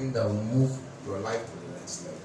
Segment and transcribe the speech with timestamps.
[0.00, 2.20] something that will move your life to the next level?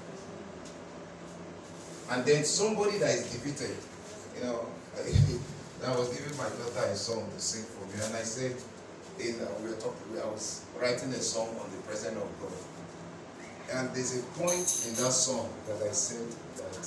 [2.10, 3.76] And then somebody that is defeated,
[4.36, 4.66] you know,
[5.86, 8.56] I was giving my daughter a song to sing for me, and I said,
[9.20, 13.78] in uh, we were talking, I was writing a song on the presence of God,
[13.78, 16.78] and there's a point in that song that I said that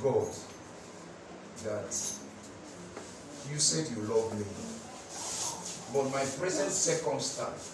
[0.00, 0.28] God,
[1.64, 1.90] that
[3.50, 4.46] you said you love me,
[5.92, 7.71] but my present circumstance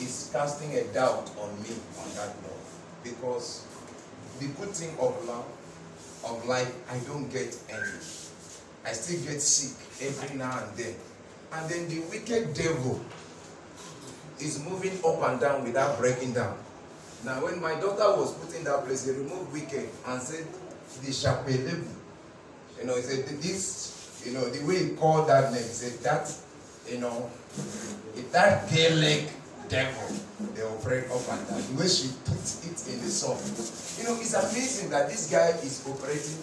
[0.00, 2.66] is casting a doubt on me on that love
[3.02, 3.66] because
[4.40, 5.46] the good thing of love
[6.24, 7.98] of life I don't get any.
[8.84, 10.94] I still get sick every now and then.
[11.52, 13.00] And then the wicked devil
[14.40, 16.56] is moving up and down without breaking down.
[17.24, 20.46] Now, when my daughter was put in that place, he removed wicked and said,
[21.02, 21.84] the chapelevu.
[22.78, 25.98] You know, he said, this, you know, the way he called that name, he said,
[26.04, 26.32] that,
[26.88, 27.30] you know,
[28.14, 29.30] if that Gaelic
[29.68, 30.08] devil,
[30.54, 31.62] they operate up and down.
[31.62, 33.38] The way she puts it in the song.
[33.98, 36.38] You know, it's amazing that this guy is operating.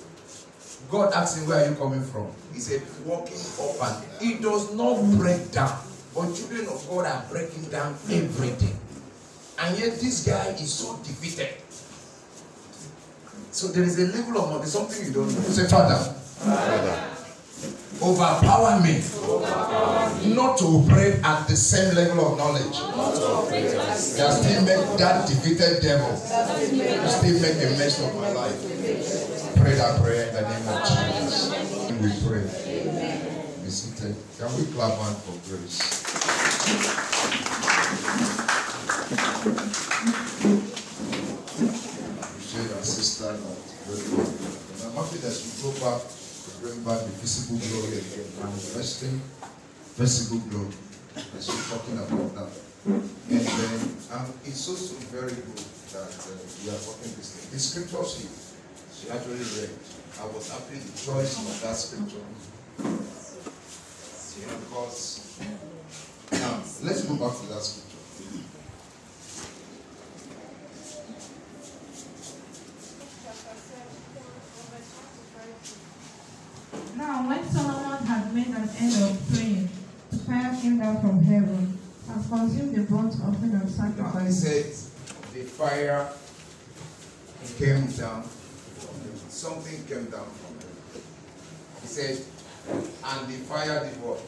[0.90, 2.28] God asked him, Where are you coming from?
[2.54, 5.80] He said, Walking up and It does not break down.
[6.14, 8.78] But children of God are breaking down everything.
[9.60, 11.50] And yet this guy is so defeated.
[13.52, 15.42] So there is a level of there's something you don't know.
[15.42, 16.14] Say, Father,
[18.02, 19.02] overpower me,
[20.36, 22.78] not to operate at the same level of knowledge.
[24.18, 26.16] That still make that defeated devil
[27.24, 28.60] still make a mess of my life.
[29.56, 31.52] Pray that prayer in the name of Jesus.
[32.02, 32.44] We pray.
[33.64, 34.16] Be seated.
[34.38, 35.80] Can we clap hand for grace?
[42.84, 43.40] Sister and
[44.84, 46.02] I'm happy that you go back
[46.62, 49.22] bring back the visible glory again, manifesting
[49.96, 50.74] visible glory.
[51.38, 52.52] As you're talking about that.
[52.86, 53.80] And then
[54.12, 57.52] um, it's also very good that uh, we are talking this thing.
[57.54, 58.28] The scripture she,
[58.92, 59.70] she actually read.
[60.20, 62.26] I was happy the choice of that scripture.
[64.34, 65.38] You know, because
[66.32, 67.93] now let's go back to that scripture.
[76.96, 79.70] Now, when Solomon had made an end of praying,
[80.12, 81.78] the fire came down from heaven
[82.10, 84.44] and consumed the burnt offering and Now he sacrifice.
[84.44, 84.66] said
[85.34, 86.10] the fire
[87.58, 89.30] came down from heaven.
[89.30, 91.02] Something came down from heaven.
[91.82, 92.22] He said,
[92.70, 94.22] and the fire did what?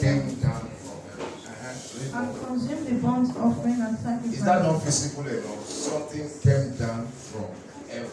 [0.00, 1.32] Came down from heaven.
[1.46, 2.18] Uh-huh.
[2.20, 4.34] And consumed the burnt offering and sacrifice.
[4.34, 5.64] Is that not visible enough?
[5.66, 7.46] Something came down from
[7.88, 8.10] heaven.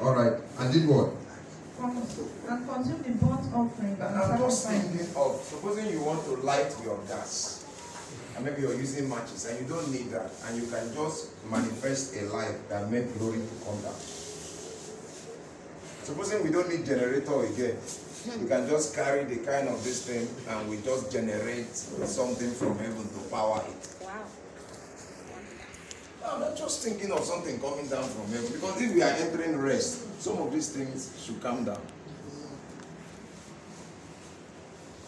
[0.00, 1.10] All right, and did what?
[1.82, 6.72] And consumed the burnt offering and I'm just thinking of supposing you want to light
[6.84, 7.64] your gas,
[8.36, 12.14] and maybe you're using matches, and you don't need that, and you can just manifest
[12.14, 13.98] a light that make glory to come down.
[16.04, 17.76] Supposing we don't need generator again,
[18.40, 22.78] we can just carry the kind of this thing, and we just generate something from
[22.78, 23.91] heaven to power it.
[26.24, 30.20] I'm just thinking of something coming down from heaven because if we are entering rest,
[30.22, 31.80] some of these things should come down.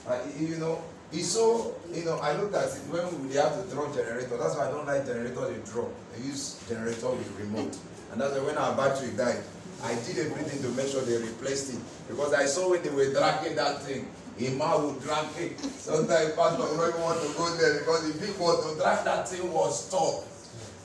[0.06, 0.82] Uh, you know,
[1.12, 4.36] it's so, you know, I looked at it when we have to draw generator.
[4.36, 5.86] That's why I don't like generator they draw.
[5.86, 7.76] I use generator with remote.
[8.12, 9.40] And that's why when our battery died,
[9.82, 11.80] I did everything to make sure they replaced it.
[12.08, 14.08] Because I saw when they were dragging that thing,
[14.38, 15.58] Ima would drag it.
[15.60, 19.52] Sometimes pastor not even want to go there because the one to drag that thing
[19.52, 20.33] was tough.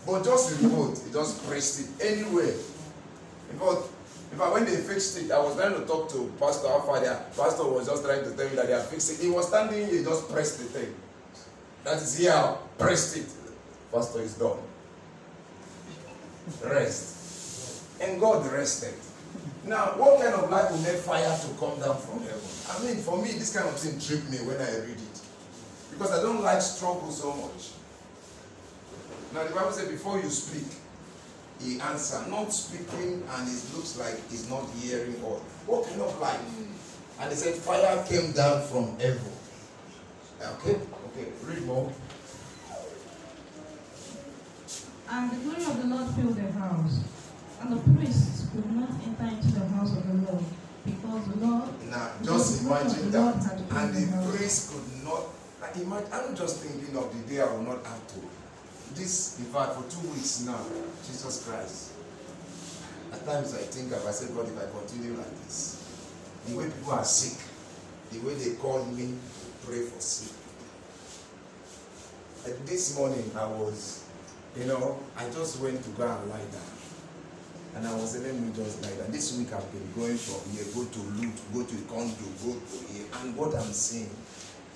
[0.06, 2.56] But just remote, he just pressed it anywhere.
[3.52, 3.82] In fact,
[4.32, 7.36] in fact, when they fixed it, I was trying to talk to Pastor Afadia.
[7.36, 9.22] Pastor was just trying to tell me that they are fixing it.
[9.24, 10.94] He was standing here, he just pressed the thing.
[11.84, 13.28] That is here, pressed it.
[13.92, 14.58] Pastor is done.
[16.64, 17.84] Rest.
[18.02, 18.94] And God rested.
[19.66, 22.42] Now, what kind of life will make fire to come down from heaven?
[22.70, 25.22] I mean, for me, this kind of thing tripped me when I read it.
[25.92, 27.72] Because I don't like struggle so much.
[29.34, 30.66] Now, the Bible said, before you speak,
[31.62, 32.24] he answer.
[32.30, 35.38] Not speaking, and it looks like he's not hearing or
[35.68, 36.40] what kind of life?
[36.40, 37.22] Hmm.
[37.22, 39.20] And he said, fire came down from heaven.
[40.42, 40.80] Okay?
[41.12, 41.92] Okay, read more.
[45.12, 47.02] And the glory of the Lord filled the house.
[47.62, 50.44] And the priests could not enter into the house of the Lord,
[50.86, 53.44] because the Lord Now, just the imagine the that.
[53.44, 55.24] had And the priests could not.
[55.62, 58.39] Like, imagine, I'm just thinking of the day I will not have to.
[58.96, 60.60] This, in fact, for two weeks now,
[61.06, 61.94] Jesus Christ.
[63.14, 65.78] At times I think of, I say, God, if I continue like this,
[66.48, 67.38] the way people are sick,
[68.12, 70.34] the way they call me to pray for sick.
[72.46, 74.06] And this morning I was,
[74.58, 76.74] you know, I just went to go and lie down.
[77.76, 79.12] And I was telling me just like that.
[79.12, 82.94] This week I've been going from here, go to Lut, go to Kondo, go to
[82.94, 83.06] here.
[83.22, 84.10] And what I'm saying.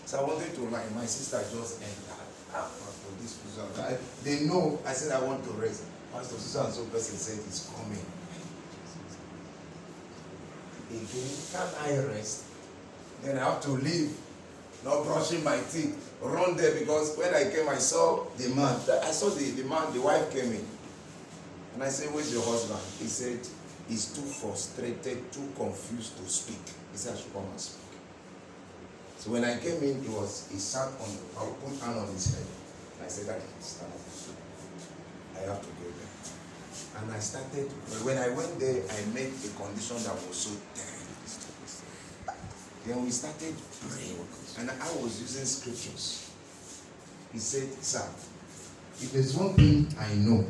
[0.06, 2.93] So I wanted to like my sister just entered.
[3.80, 5.84] I, they know I said I want to rest.
[6.14, 8.06] Pastor Susan so person said he's coming.
[10.90, 12.46] Again, can I rest?
[13.24, 14.16] Then I have to leave.
[14.84, 16.14] Not brushing my teeth.
[16.22, 18.76] Run there because when I came I saw the man.
[19.04, 20.66] I saw the, the man, the wife came in.
[21.74, 22.80] And I said, Where's your husband?
[23.00, 23.40] He said,
[23.88, 26.62] He's too frustrated, too confused to speak.
[26.92, 27.80] He said, I should come and speak.
[29.18, 32.08] So when I came in, he was he sat on the I put hand on
[32.08, 32.46] his head.
[33.04, 33.42] I said, up.
[35.36, 37.02] I have to go there.
[37.02, 37.70] And I started
[38.04, 41.04] when I went there, I met a condition that was so terrible.
[42.86, 43.56] Then we started
[43.88, 44.28] praying.
[44.60, 46.32] And I was using scriptures.
[47.32, 48.08] He said, Sir,
[49.02, 50.46] if there's one thing I know,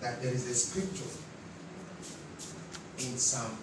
[0.00, 1.10] that there is a scripture
[2.98, 3.56] in Psalm,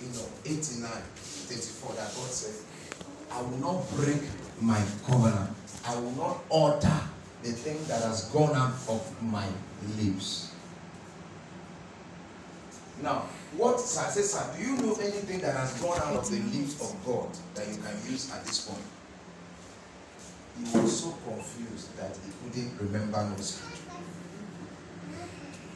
[0.00, 2.64] you know, 89, 34 that God says,
[3.30, 4.22] I will not break
[4.60, 5.50] my covenant.
[5.86, 7.00] I will not alter
[7.42, 9.46] the thing that has gone out of my
[9.98, 10.52] lips.
[13.02, 13.26] Now,
[13.56, 17.28] what sir do you know anything that has gone out of the lips of God
[17.54, 18.84] that you can use at this point?
[20.56, 23.82] He was so confused that he couldn't remember no scripture.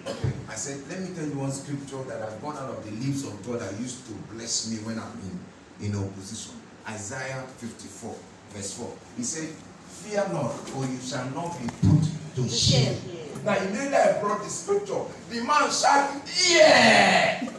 [0.07, 2.93] Okay, I said, let me tell you one scripture that has gone out of the
[3.05, 5.19] lips of God that used to bless me when I'm
[5.83, 6.55] in, in opposition.
[6.89, 8.15] Isaiah 54,
[8.51, 8.93] verse 4.
[9.17, 9.49] He said,
[10.07, 12.05] Fear not, for you shall not be put
[12.37, 12.97] to shame.
[13.45, 15.03] Now, immediately I brought the scripture.
[15.31, 17.41] The man shouted, Yeah!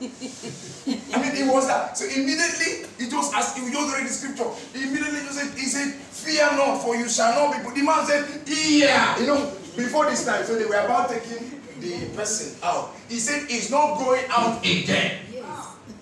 [0.00, 1.98] I mean, it was that.
[1.98, 4.48] So immediately, he just asked, he just read the scripture.
[4.72, 7.74] He immediately just said, he said, Fear not, for you shall not be put.
[7.74, 9.18] The man said, Yeah!
[9.18, 12.94] You know, before this time, so they were about taking the person out.
[13.08, 15.18] He said, He's not going out again.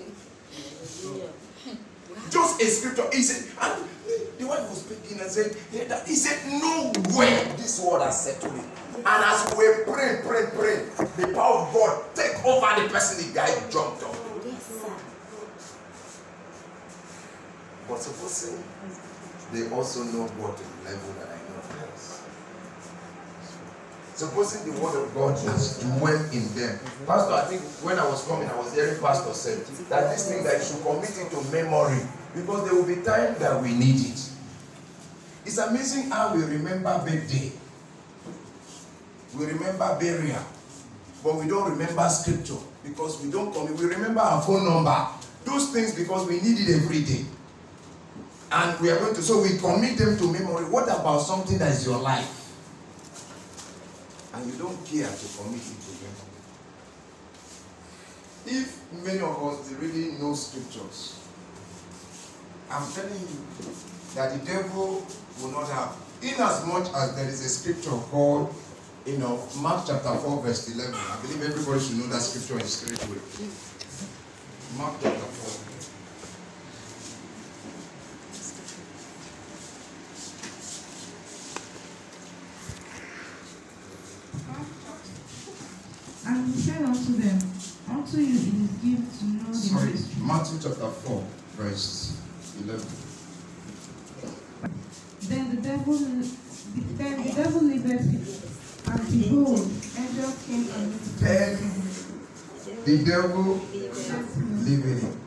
[2.30, 3.08] Just a scripture.
[3.12, 3.88] He said, and
[4.38, 5.54] the wife was speaking and said,
[6.06, 8.64] he said, No way this word has settled it.
[8.98, 10.84] And as we pray, pray, pray,
[11.16, 14.16] the power of God take over the person, the guy jumped up.
[17.88, 18.62] But supposing
[19.52, 22.22] they also know God to the level that I know yes.
[24.14, 26.78] Supposing the word of God has dwelt in them.
[27.06, 30.44] Pastor, I think when I was coming, I was hearing Pastor said that this thing
[30.44, 32.02] that you should commit into memory
[32.40, 34.30] because there will be time that we need it.
[35.44, 37.52] It's amazing how we remember birthday.
[39.36, 40.42] We remember burial,
[41.22, 43.76] but we don't remember scripture because we don't commit.
[43.78, 45.06] We remember our phone number.
[45.44, 47.24] Those things because we need it every day.
[48.50, 50.64] And we are going to, so we commit them to memory.
[50.64, 52.34] What about something that is your life?
[54.34, 56.28] And you don't care to commit it to memory.
[58.46, 61.27] If many of us really know scriptures,
[62.70, 63.44] I'm telling you
[64.14, 65.06] that the devil
[65.40, 65.96] will not have.
[66.22, 68.54] In as much as there is a scripture called,
[69.06, 70.94] you know, Mark chapter 4, verse 11.
[70.94, 73.18] I believe everybody should know that scripture in straight way.
[74.76, 75.68] Mark chapter 4.
[86.26, 87.38] And he said unto them,
[87.88, 89.92] Unto you it is given to know the Sorry.
[90.26, 91.24] Matthew chapter 4,
[91.56, 92.28] verse 11.
[95.28, 98.26] Then the devil, then the devil lifted him,
[98.86, 99.60] and behold,
[99.98, 101.58] angels came and Then
[102.84, 103.60] the devil
[104.64, 105.20] leaving him.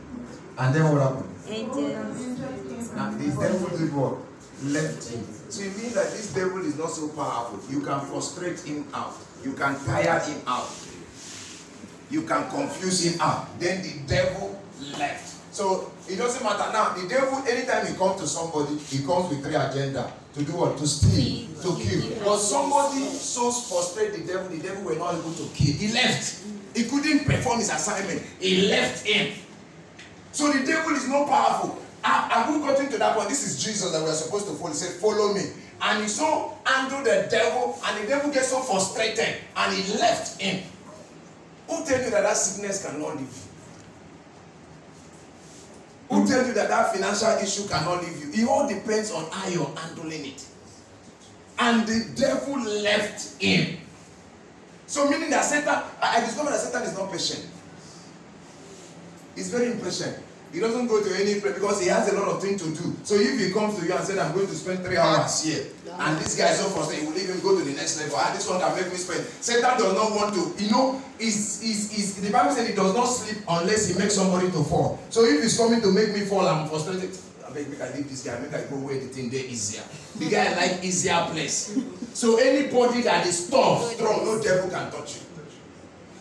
[0.58, 1.30] And then what happened?
[1.48, 4.18] And angels and the devil did what?
[4.64, 5.24] Left him.
[5.50, 7.60] So it means that this devil is not so powerful.
[7.70, 9.14] You can frustrate him out.
[9.44, 10.70] You can tire him out.
[12.12, 13.60] you can confuse him out.
[13.60, 14.62] Then the devil
[15.00, 15.36] left.
[15.54, 16.94] So it doesn't matter now.
[16.94, 20.78] The devil, anytime he comes to somebody, he comes with three agenda to do what?
[20.78, 22.24] To steal, to kill.
[22.24, 25.74] But somebody so frustrated the devil, the devil were not able to kill.
[25.74, 26.44] He left.
[26.76, 28.22] He couldn't perform his assignment.
[28.40, 29.34] He left him.
[30.32, 31.78] So the devil is not powerful.
[32.02, 33.30] Have we gotten to that point?
[33.30, 34.70] This is Jesus that we are supposed to follow.
[34.70, 35.44] He said, Follow me.
[35.82, 40.40] And he so handled the devil, and the devil gets so frustrated, and he left
[40.40, 40.64] him.
[41.68, 43.46] Who tell you that that sickness cannot leave?
[46.12, 48.44] Who tell you that that financial issue cannot leave you?
[48.44, 50.46] It all depends on how you're handling it.
[51.58, 53.78] And the devil left him.
[54.88, 57.48] So meaning that Satan, I discovered that Satan is not patient.
[59.36, 60.18] He's very impatient.
[60.52, 62.94] He doesn't go to any place because he has a lot of things to do.
[63.04, 65.64] So if he comes to you and says, I'm going to spend three hours here,
[66.00, 68.18] and this guy is so frustrated, he will even go to the next level.
[68.20, 69.26] Ah, this one can make me spend.
[69.42, 72.94] Satan does not want to, you know, is is is the Bible said he does
[72.96, 75.00] not sleep unless he makes somebody to fall.
[75.10, 77.18] So if he's coming to make me fall, I'm frustrated.
[77.54, 79.84] Beg, make I leave this guy, make I go where the thing there easier.
[80.18, 81.78] The guy like easier place.
[82.14, 85.22] So anybody that is tough, strong, no devil can touch you.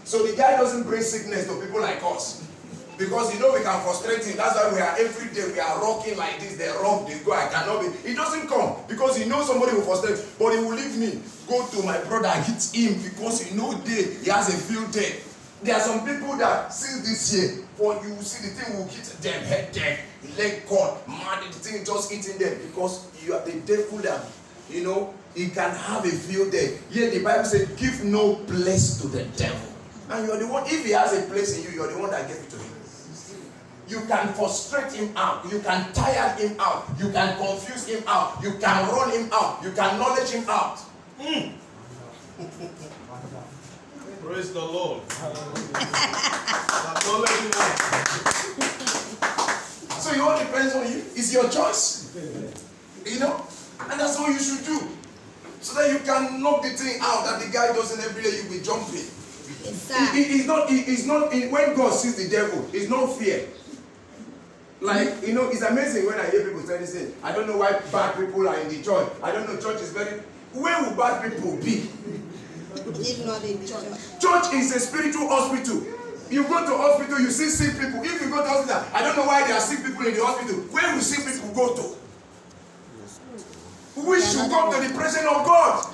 [0.02, 2.49] So the guy doesn't bring sickness to people like us.
[3.00, 4.36] Because you know we can frustrate him.
[4.36, 6.58] That's why we are every day we are rocking like this.
[6.58, 7.32] They rock, they go.
[7.32, 7.88] I cannot be.
[8.06, 11.18] He doesn't come because he knows somebody will frustrate, but he will leave me.
[11.48, 15.16] Go to my brother, hit him because he know day he has a field day.
[15.62, 19.04] There are some people that since this year, for you see the thing will hit
[19.24, 20.00] them head dead,
[20.36, 24.26] leg cut, man, the thing just hitting them because you are the devil that
[24.68, 26.76] you know he can have a field day.
[26.90, 29.72] Here the Bible said, give no place to the devil.
[30.10, 32.28] And you're the one, if he has a place in you, you're the one that
[32.28, 32.69] gave it to him.
[33.90, 35.44] You can frustrate him out.
[35.50, 36.86] You can tire him out.
[36.96, 38.40] You can confuse him out.
[38.40, 39.58] You can run him out.
[39.64, 40.78] You can knowledge him out.
[41.20, 41.52] Mm.
[44.22, 45.00] Praise the Lord.
[46.94, 47.30] Acknowledge.
[50.00, 51.04] So it all depends on you.
[51.14, 52.16] It's your choice.
[53.04, 53.44] You know?
[53.90, 54.80] And that's what you should do.
[55.60, 58.48] So that you can knock the thing out that the guy doesn't every day you
[58.48, 58.94] be jumping.
[58.94, 59.10] Yes,
[59.66, 60.08] It- sir.
[60.16, 63.46] it- it's not, it- it's not, it- when God sees the devil, it's no fear.
[64.80, 67.12] Like, you know, it's amazing when I hear people say this thing.
[67.22, 69.12] I don't know why bad people are in the church.
[69.22, 70.20] I don't know, church is very,
[70.52, 71.88] where will bad people be?
[72.74, 73.84] If not in church.
[74.20, 75.82] Church is a spiritual hospital.
[76.30, 78.02] You go to hospital, you see sick people.
[78.04, 80.24] If you go to hospital, I don't know why there are sick people in the
[80.24, 80.62] hospital.
[80.70, 81.96] Where will sick people go to?
[84.00, 85.84] We should come to the presence of God.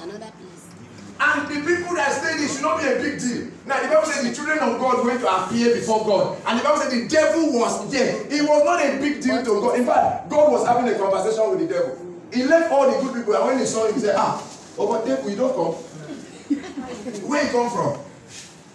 [1.18, 3.48] And the people that stay there should not be a big deal.
[3.66, 6.38] Now, the Bible said the children of God went to appear before God.
[6.46, 8.20] And the Bible said the devil was there.
[8.26, 9.78] It was not a big deal to God.
[9.78, 11.98] In fact, God was having a conversation with the devil.
[12.32, 13.34] He left all the good people.
[13.34, 14.42] And when he saw him, he said, Ah,
[14.78, 15.74] oh, but devil, you don't come.
[17.28, 18.06] Where you come from?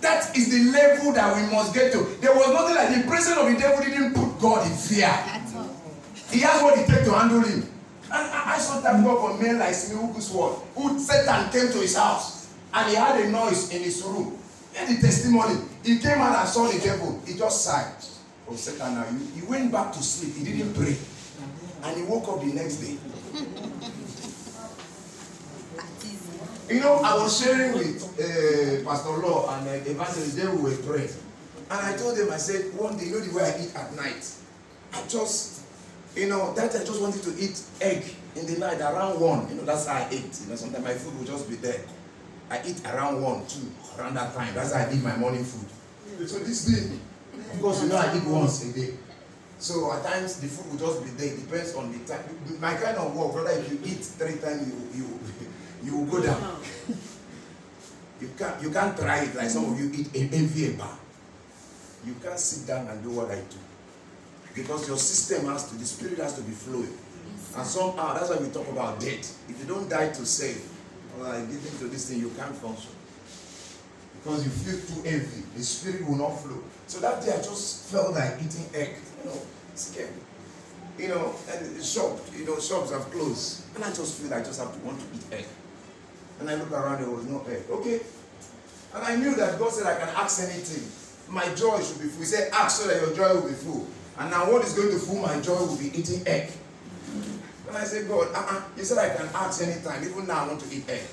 [0.01, 1.99] That is the level that we must get to.
[2.21, 5.13] There was nothing like the presence of the devil didn't put God in fear.
[6.31, 7.70] He has what it takes to handle him.
[8.11, 11.95] I, saw that God for men like me who sword, who Satan came to his
[11.95, 14.37] house and he had a noise in his room.
[14.71, 15.59] He had the testimony.
[15.83, 17.21] He came out and saw the devil.
[17.25, 17.93] He just sighed.
[18.49, 19.05] Oh, Satan, now.
[19.35, 20.35] He went back to sleep.
[20.35, 20.95] He didn't pray.
[21.83, 22.97] And he woke up the next day.
[26.69, 31.09] You know, I was sharing with uh, Pastor Law and uh, Evangelist, they were praying.
[31.69, 33.93] And I told them, I said, one day, you know the way I eat at
[33.93, 34.23] night?
[34.93, 35.50] I just,
[36.15, 38.03] you know, that I just wanted to eat egg
[38.35, 39.47] in the night around one.
[39.49, 40.39] You know, that's how I ate.
[40.43, 41.81] You know, sometimes my food will just be there.
[42.49, 44.53] I eat around one, two, around that time.
[44.53, 45.69] That's how I eat my morning food.
[46.27, 46.97] So this day,
[47.53, 48.93] of course, you know, I eat once a day.
[49.57, 51.33] So at times the food will just be there.
[51.33, 52.23] It depends on the time.
[52.59, 55.19] My kind of work, brother, if you eat three times, you you
[55.83, 56.59] you will go down.
[58.19, 60.97] You can't you can't try it like some of you eat envy a bar.
[62.05, 63.57] You can't sit down and do what I do.
[64.53, 66.97] Because your system has to, the spirit has to be flowing.
[67.55, 69.37] And somehow that's why we talk about death.
[69.49, 70.61] If you don't die to save,
[71.17, 72.91] or like giving to this thing, you can't function.
[74.15, 76.61] Because you feel too heavy, the spirit will not flow.
[76.87, 78.95] So that day I just felt like eating egg.
[79.23, 79.37] You know,
[79.75, 80.13] scared.
[80.97, 83.63] You know, and the shop, you know, shops have closed.
[83.75, 85.45] And I just feel I just have to want to eat egg.
[86.39, 87.63] And I look around, there was no egg.
[87.69, 88.01] Okay.
[88.93, 90.85] And I knew that God said I can ask anything.
[91.33, 92.19] My joy should be full.
[92.19, 93.87] He said, ask so that your joy will be full.
[94.19, 96.51] And now what is going to fool my joy will be eating egg.
[97.67, 98.61] And I said, God, uh-uh.
[98.75, 100.03] You said I can ask anytime.
[100.03, 101.03] Even now I want to eat egg.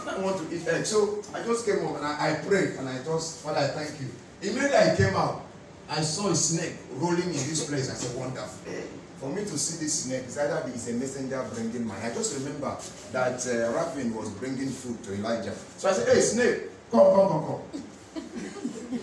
[0.00, 0.84] And I want to eat egg.
[0.84, 4.00] So I just came up and I, I prayed and I just, Father, I thank
[4.00, 4.08] you.
[4.42, 5.42] Immediately I came out,
[5.88, 7.90] I saw a snake rolling in this place.
[7.90, 8.72] I said, wonderful.
[9.18, 12.00] For me to see this snake, it's either it's a messenger bringing mine.
[12.02, 12.76] I just remember
[13.12, 15.54] that uh, Raphael was bringing food to Elijah.
[15.78, 16.60] So I said, hey, snake,
[16.90, 17.82] come, come, come, come.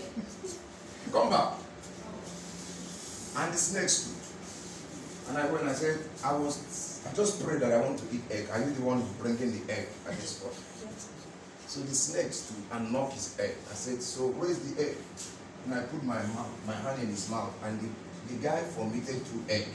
[1.11, 1.60] Come back.
[3.41, 4.21] And the snake stood.
[5.29, 8.05] And I went and I said, I was, I just prayed that I want to
[8.13, 8.45] eat egg.
[8.51, 10.53] Are you the one bringing the egg at this point?
[11.65, 13.55] So the snake stood and knocked his egg.
[13.71, 14.97] I said, so where's the egg?
[15.65, 17.89] And I put my mouth, my hand in his mouth, and the,
[18.29, 19.65] the guy vomited two egg.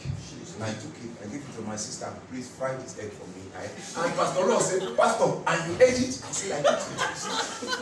[0.54, 2.06] And I took it, I gave it to my sister.
[2.30, 3.50] Please fry this egg for me.
[3.58, 3.66] I,
[4.06, 6.22] and Pastor Law said, Pastor, and you ate it?
[6.22, 6.70] I said, I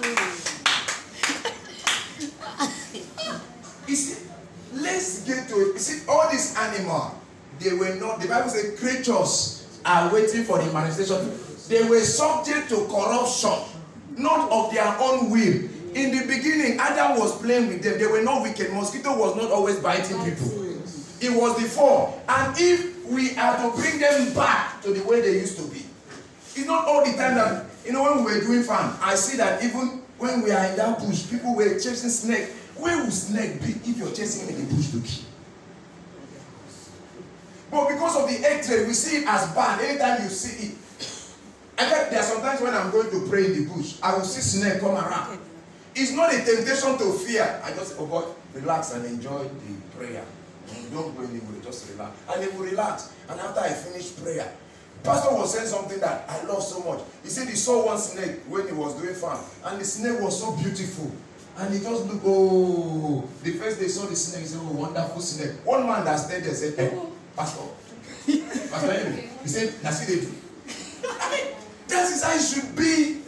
[0.08, 0.60] it.
[3.86, 4.26] You see,
[4.74, 5.74] let's get to it.
[5.74, 7.12] You see, all these animals,
[7.60, 11.32] they were not, the Bible says creatures are waiting for the manifestation.
[11.68, 13.52] They were subject to corruption,
[14.16, 15.70] not of their own will.
[15.94, 17.98] In the beginning, Adam was playing with them.
[17.98, 18.72] They were not wicked.
[18.72, 20.64] Mosquito was not always biting people.
[21.20, 22.20] It was fall.
[22.28, 25.86] And if we are to bring them back to the way they used to be,
[26.56, 29.36] it's not all the time that, you know, when we were doing farm, I see
[29.38, 32.50] that even when we are in that bush, people were chasing snake.
[32.76, 35.24] Where will snake be if you're chasing in the bush to kill?
[37.70, 39.80] But because of the trade, we see it as bad.
[39.80, 40.74] Anytime you see it,
[41.76, 44.24] I bet there are sometimes when I'm going to pray in the bush, I will
[44.24, 45.38] see snake come around.
[45.94, 47.60] It's not a temptation to fear.
[47.64, 50.24] I just oh God, relax and enjoy the prayer.
[50.92, 52.16] Don't go anywhere, just relax.
[52.30, 53.12] And they will relax.
[53.28, 54.52] And after I finish prayer,
[55.02, 57.00] Pastor was saying something that I love so much.
[57.22, 60.40] He said he saw one snake when he was doing farm, and the snake was
[60.40, 61.10] so beautiful.
[61.56, 65.20] And he just looked, oh, the first they saw the snake, he said, oh, wonderful
[65.20, 65.52] snake.
[65.64, 66.98] One man that stayed there said, hey,
[67.36, 67.62] Pastor,
[68.70, 70.32] Pastor Henry, he said, that's what they do.
[71.20, 71.54] I mean,
[71.88, 73.20] that is how it should be.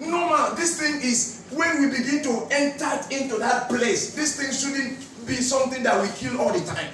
[0.00, 0.54] Normal.
[0.54, 4.14] This thing is when we begin to enter into that place.
[4.14, 6.90] This thing shouldn't be something that we kill all the time.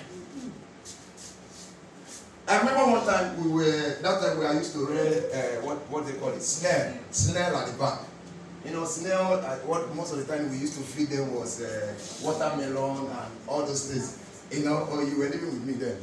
[2.47, 5.79] I remember one time we were that time we I used to read uh, what
[5.88, 8.01] what they call it snail snail at the back.
[8.64, 9.40] You know snail.
[9.44, 13.33] Uh, what most of the time we used to feed them was uh, watermelon and
[13.46, 14.18] all those things.
[14.50, 15.96] You know, or you were living with me then.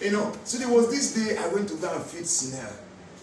[0.00, 2.72] You know, so there was this day I went to go and feed snail.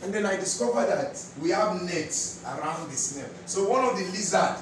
[0.04, 3.30] And then I discovered that we have nets around the snail.
[3.46, 4.56] So one of the lizard,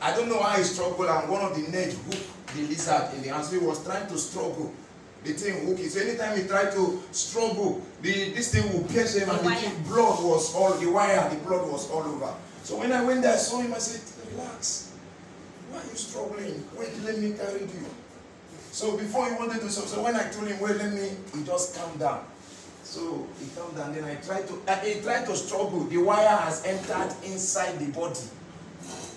[0.00, 3.22] I don't know how he struggled, and one of the net hooked the lizard in
[3.22, 3.44] the hand.
[3.44, 4.72] So he was trying to struggle.
[5.24, 5.90] The thing hook it.
[5.90, 10.22] So anytime he tried to struggle, the this thing will pierce him, and the, blood
[10.22, 12.34] was all the wire, the blood was all over.
[12.64, 13.74] So when I went there, I saw him.
[13.74, 14.00] I said,
[14.32, 14.90] "Relax.
[15.70, 16.64] Why are you struggling?
[16.78, 17.84] Wait, let me carry you."
[18.72, 21.44] So before he wanted to, so, so when I told him, "Wait, let me," he
[21.44, 22.24] just calmed down.
[22.82, 23.94] So he calmed down.
[23.94, 25.84] Then I tried to, uh, he tried to struggle.
[25.84, 28.26] The wire has entered inside the body.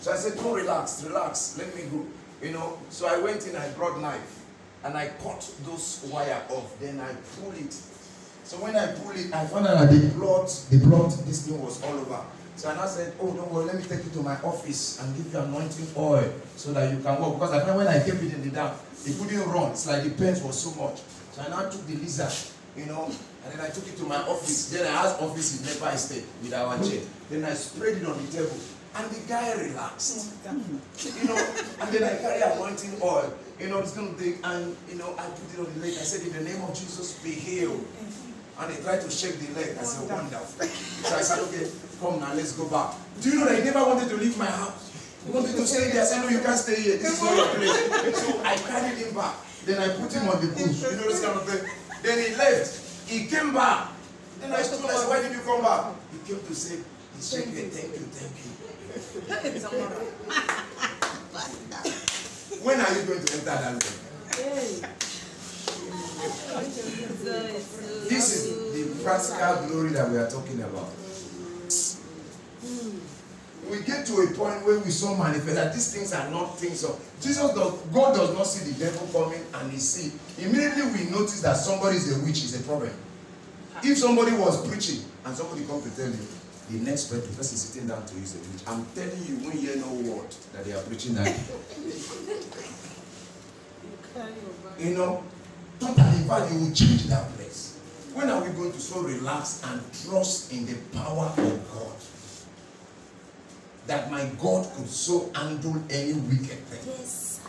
[0.01, 1.55] So I said, "No, relax, relax.
[1.57, 2.05] Let me go."
[2.45, 2.77] You know.
[2.89, 3.55] So I went in.
[3.55, 4.43] I brought knife,
[4.83, 6.77] and I cut those wire off.
[6.81, 7.73] Then I pull it.
[8.43, 11.61] So when I pull it, I found out that the blood, the blood, this thing
[11.61, 12.21] was all over.
[12.57, 13.65] So I now said, "Oh, don't worry.
[13.65, 16.99] Let me take you to my office and give you anointing oil so that you
[16.99, 18.73] can walk." Because I found when I kept it in the dam,
[19.05, 19.71] it couldn't run.
[19.71, 21.01] It's like the pain was so much.
[21.33, 22.33] So I now took the lizard,
[22.75, 24.71] you know, and then I took it to my office.
[24.71, 27.01] Then I asked office in Nepal Estate with our chair.
[27.29, 28.57] Then I sprayed it on the table.
[28.97, 30.33] And the guy relaxed.
[30.49, 33.31] You know, and then I carry anointing oil.
[33.59, 35.93] You know, it's going to take, and, you know, I put it on the leg.
[35.93, 37.85] I said, in the name of Jesus, be healed.
[38.59, 39.77] And he tried to shake the leg.
[39.79, 40.65] I said, wonderful.
[40.65, 42.93] So I said, okay, come now, let's go back.
[43.21, 44.91] Do you know that he never wanted to leave my house?
[45.25, 46.01] He wanted to stay there.
[46.01, 46.97] I said, no, you can't stay here.
[46.97, 48.17] This is not your place.
[48.21, 49.35] So I carried him back.
[49.65, 50.81] Then I put him on the bush.
[50.81, 51.69] You know this kind of thing.
[52.03, 53.09] Then he left.
[53.09, 53.89] He came back.
[54.39, 55.93] Then I told him, why did you come back?
[56.11, 56.79] He came to say,
[57.15, 58.51] he's shaking, thank you, thank you.
[62.63, 63.81] When are you going to enter that room?
[68.09, 70.89] This is the practical glory that we are talking about.
[73.69, 76.83] We get to a point where we saw manifest that these things are not things
[76.83, 80.11] of Jesus does God does not see the devil coming and he see.
[80.41, 82.93] Immediately we notice that somebody is a witch is a problem.
[83.83, 86.27] If somebody was preaching and somebody come to tell you
[86.69, 88.63] the next person, person sitting down to you is a witch.
[88.67, 91.27] I'm telling you when you hear no word that they are preaching that.
[94.79, 95.23] you know,
[95.79, 97.79] totally fact you will change that place.
[98.13, 102.16] When are we going to so relax and trust in the power of God?
[103.87, 106.93] That my God could so handle any wicked thing.
[106.97, 107.39] Yes.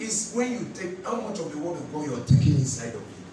[0.00, 3.02] It's when you take how much of the word of God you're taking inside of
[3.02, 3.24] you.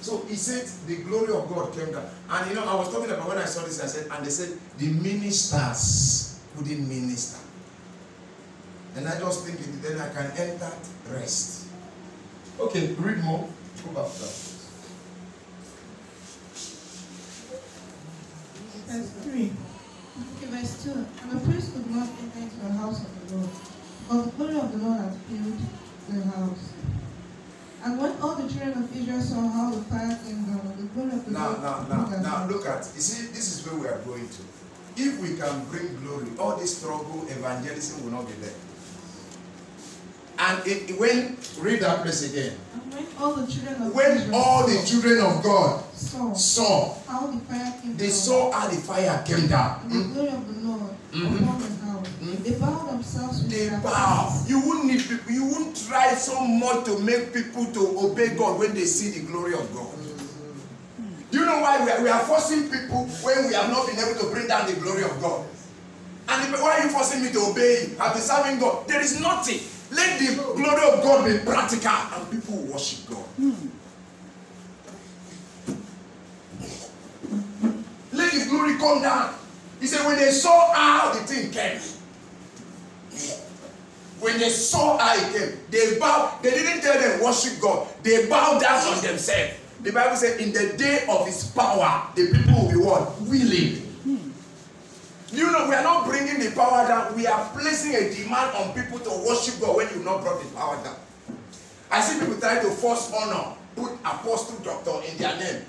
[0.00, 2.08] So he said the glory of God came down.
[2.28, 4.30] And you know, I was talking about when I saw this, I said, and they
[4.30, 7.38] said the ministers couldn't minister.
[8.96, 10.72] And I just think then I can enter
[11.12, 11.68] rest.
[12.58, 13.48] Okay, read more.
[13.84, 14.50] Go back to that.
[18.90, 19.32] Verse 3.
[19.32, 19.69] Okay,
[20.50, 20.90] verse 2.
[20.92, 24.56] And the priest could not enter into the house of the Lord, because the glory
[24.58, 25.60] of the Lord had filled
[26.10, 26.72] the house.
[27.82, 30.88] And when all the children of Israel saw how the fire came down, and the
[30.92, 32.50] glory of the Now, Lord now, now, now, house.
[32.50, 32.82] look at.
[32.94, 34.42] You see, this is where we are going to.
[34.96, 38.52] If we can bring glory, all this struggle, evangelism will not be there.
[40.42, 42.56] And it, when read that place again.
[42.90, 47.38] When all the children of When all the children of God saw saw, how the
[47.40, 47.96] fire came down.
[47.98, 49.80] they down, saw how the fire came down.
[49.84, 51.42] and the glory of the Lord Mhm.
[51.42, 52.42] upon the house, Mhm.
[52.44, 54.42] they bowed themselves with They their bow.
[54.46, 55.30] You wouldn't need people.
[55.32, 59.20] You wouldn't try so much to make people to obey God when they see the
[59.20, 59.92] glory of God.
[61.30, 63.98] Do you know why we are, we are forcing people when we have not been
[63.98, 65.44] able to bring down the glory of God?
[66.28, 67.96] And why are you forcing me to obey you?
[68.00, 68.88] I've been serving God.
[68.88, 69.60] There is nothing.
[69.90, 73.24] Let the glory of God be practical and people worship God.
[78.12, 79.34] Let the glory come down.
[79.80, 81.80] He said, when they saw how the thing came,
[84.20, 86.42] when they saw how it came, they bowed.
[86.42, 87.88] They didn't tell them worship God.
[88.02, 89.54] They bowed down on themselves.
[89.82, 93.89] The Bible said, in the day of His power, the people will be what willing.
[95.70, 97.14] We are not bringing the power down.
[97.14, 100.48] We are placing a demand on people to worship God when you've not brought the
[100.50, 100.96] power down.
[101.88, 105.62] I see people try to force honor, put apostle doctor in their name.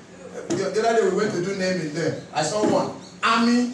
[0.50, 2.24] The, the other day we went to do name in there.
[2.34, 3.74] I saw one army,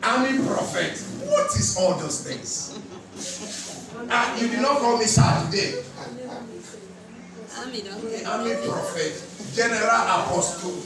[0.00, 0.96] army prophet.
[1.26, 2.78] What is all those things?
[4.10, 5.82] Ah, you did not call me sir today.
[7.58, 7.82] Army.
[8.24, 9.24] Army prophet,
[9.56, 10.78] general apostle,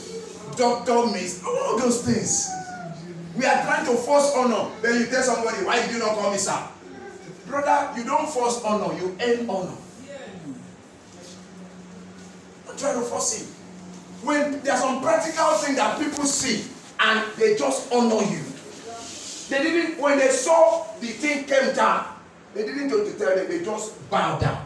[0.57, 2.56] doctor, miss, all those things.
[3.37, 4.71] We are trying to force honor.
[4.81, 6.59] Then you tell somebody, why did you not call me sir?
[7.47, 9.77] Brother, you don't force honor, you earn honor.
[12.67, 13.47] Don't try to force it.
[14.27, 16.65] When there's some practical thing that people see
[16.99, 18.43] and they just honor you.
[19.49, 22.07] They didn't, when they saw the thing came down,
[22.55, 24.65] they didn't go to tell them, they just bowed down.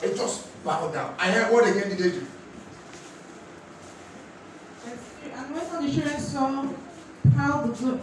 [0.00, 1.14] They just bowed down.
[1.20, 2.26] And then what again did they do?
[5.34, 6.66] And when the children saw
[7.38, 8.00] how the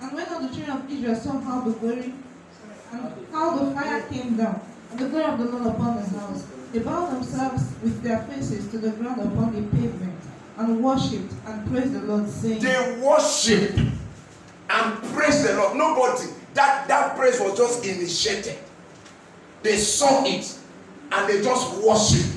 [0.00, 2.12] and when all the children of Israel saw how the glory
[2.92, 6.46] and how the fire came down, and the glory of the Lord upon the house,
[6.72, 10.20] they bowed themselves with their faces to the ground upon the pavement,
[10.58, 13.76] and worshipped and praised the Lord, saying, They worship
[14.70, 15.76] and praise the Lord.
[15.76, 18.58] Nobody, that, that praise was just initiated.
[19.62, 20.58] They saw it
[21.12, 22.32] and they just worship.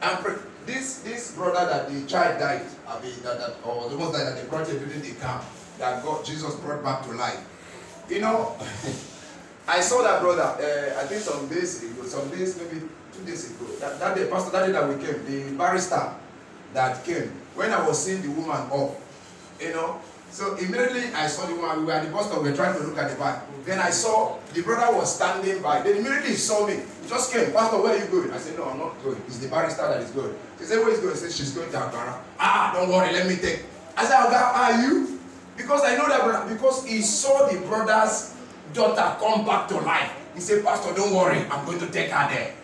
[0.00, 0.34] And pray.
[0.66, 4.36] This this brother that the child died, I mean that, that or the ones that
[4.36, 5.44] they brought him during the camp,
[5.78, 7.40] that God Jesus brought back to life.
[8.08, 8.56] You know,
[9.68, 10.42] I saw that brother.
[10.42, 13.66] Uh, I think some days ago, some days maybe two days ago.
[13.80, 16.14] That, that day, pastor, that day that we came, the barrister
[16.74, 18.96] that came when I was seeing the woman off,
[19.60, 20.00] you know.
[20.32, 21.80] So immediately I saw the woman.
[21.80, 22.42] We were at the bus stop.
[22.42, 23.44] We were trying to look at the back.
[23.66, 25.82] Then I saw the brother was standing by.
[25.82, 26.80] Then immediately he saw me.
[27.02, 27.52] He just came.
[27.52, 28.30] Pastor, where are you going?
[28.32, 29.20] I said, No, I'm not going.
[29.26, 30.34] It's the barrister that is going.
[30.58, 31.12] He said, Where is going?
[31.12, 32.18] He said, She's going to Agbara.
[32.40, 33.12] Ah, don't worry.
[33.12, 33.64] Let me take.
[33.94, 35.20] I said, Oga, are you?
[35.54, 36.54] Because I know that brother.
[36.54, 38.34] Because he saw the brother's
[38.72, 40.10] daughter come back to life.
[40.34, 41.44] He said, Pastor, don't worry.
[41.50, 42.54] I'm going to take her there.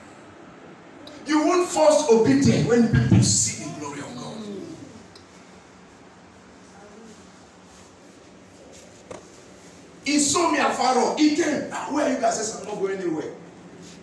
[1.26, 3.58] You won't force obedience when people see
[10.09, 11.18] He saw me afar off.
[11.18, 11.68] He came.
[11.71, 12.40] "Ah, Where are you guys?
[12.40, 13.29] I said, I'm not going anywhere.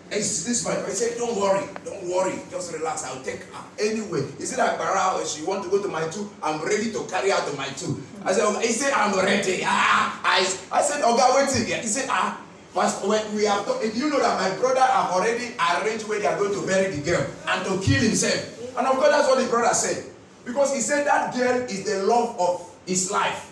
[0.06, 3.02] And this is my He said, Don't worry, don't worry, just relax.
[3.02, 4.22] I'll take her anyway.
[4.38, 6.30] He said, Agbara, she want to go to my two.
[6.40, 7.98] I'm ready to carry her to my two.
[8.24, 9.62] I said, "Oga," He said, I'm ready.
[9.66, 11.82] Ah, I, I said, Oga, wait here.
[11.82, 12.38] He said, Ah,
[12.72, 16.26] Pastor, when we have to, you know that my brother have already arranged where they
[16.30, 18.78] are going to bury the girl and to kill himself.
[18.78, 20.06] And of course, that's what the brother said.
[20.44, 23.50] Because he said that girl is the love of his life.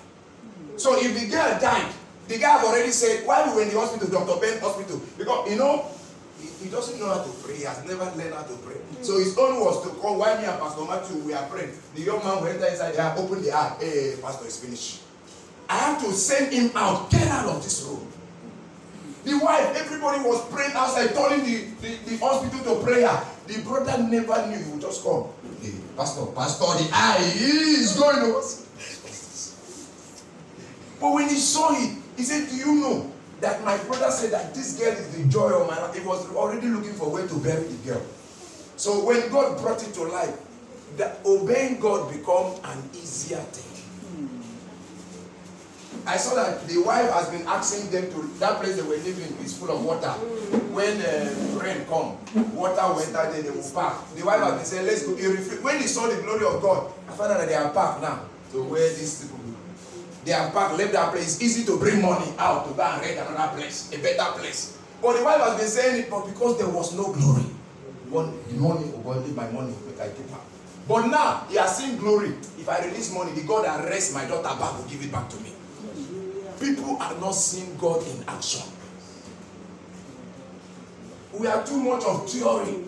[0.77, 1.91] So if the girl died,
[2.29, 4.41] the guy have already said, why we were in the hospital, Dr.
[4.41, 5.01] Ben hospital?
[5.19, 5.87] Because, you know,
[6.41, 7.57] he, he doesn't know how to pray.
[7.57, 8.77] He has never learned how to pray.
[9.03, 11.73] So his own was to call, why me and Pastor Matthew, we are praying.
[11.95, 13.77] The young man enter inside there, open the eye.
[13.79, 15.03] Hey, Pastor, is finished.
[15.69, 17.11] I have to send him out.
[17.11, 18.07] Get out of this room.
[19.25, 23.21] The wife, everybody was praying outside, turning the, the, the hospital to prayer.
[23.47, 24.59] The brother never knew.
[24.59, 25.29] He would just come.
[25.63, 28.41] Hey, Pastor, Pastor, the eye is going over.
[31.01, 34.55] But when he saw it, he said, Do you know that my brother said that
[34.55, 35.95] this girl is the joy of my life?
[35.95, 38.03] He was already looking for where to bury the girl.
[38.77, 40.37] So when God brought it to life,
[40.97, 43.75] that obeying God become an easier thing.
[46.07, 49.37] I saw that the wife has been asking them to that place they were living
[49.43, 50.11] is full of water.
[50.75, 52.19] When uh, rain come,
[52.55, 54.05] water went enter there, they will park.
[54.15, 55.15] The wife has been saying, Let's go.
[55.63, 58.21] When he saw the glory of God, I found out that they are parked now.
[58.53, 59.54] So where these people.
[60.25, 61.41] They have back left that place.
[61.43, 64.79] Easy to bring money out to go and rent another place, a better place.
[65.03, 67.45] But the wife has been saying it, but because there was no glory.
[68.09, 70.41] One, money, oh God, leave my money, I keep her.
[70.89, 72.29] But now he has seen glory.
[72.59, 75.29] If I release money, the God that raised my daughter back will give it back
[75.29, 75.53] to me.
[76.61, 78.63] People are not seeing God in action.
[81.33, 82.85] We are too much of theory.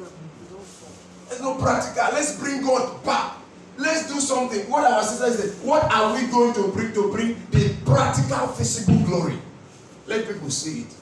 [1.28, 2.04] There's no practical.
[2.12, 3.32] Let's bring God back.
[3.78, 4.70] Let's do something.
[4.70, 5.66] What our sister said.
[5.66, 9.38] What are we going to bring to bring the practical, physical glory?
[10.06, 10.94] Let people see it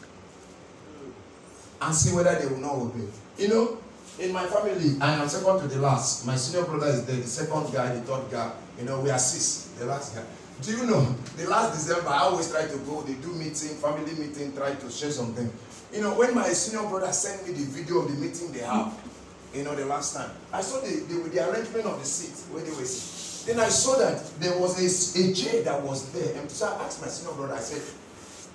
[1.81, 3.07] and see whether they will not obey.
[3.39, 3.79] You know,
[4.19, 6.27] in my family, I am second to the last.
[6.27, 8.53] My senior brother is there, the second guy, the third guy.
[8.79, 10.23] You know, we are six, the last guy.
[10.63, 11.01] Do you know,
[11.37, 14.91] the last December, I always try to go, they do meeting, family meeting, try to
[14.91, 15.51] share something.
[15.93, 18.95] You know, when my senior brother sent me the video of the meeting they have,
[19.55, 22.63] you know, the last time, I saw the, the, the arrangement of the seats where
[22.63, 23.57] they were sitting.
[23.57, 24.89] Then I saw that there was a,
[25.21, 26.41] a chair that was there.
[26.41, 27.83] And so I asked my senior brother, I said,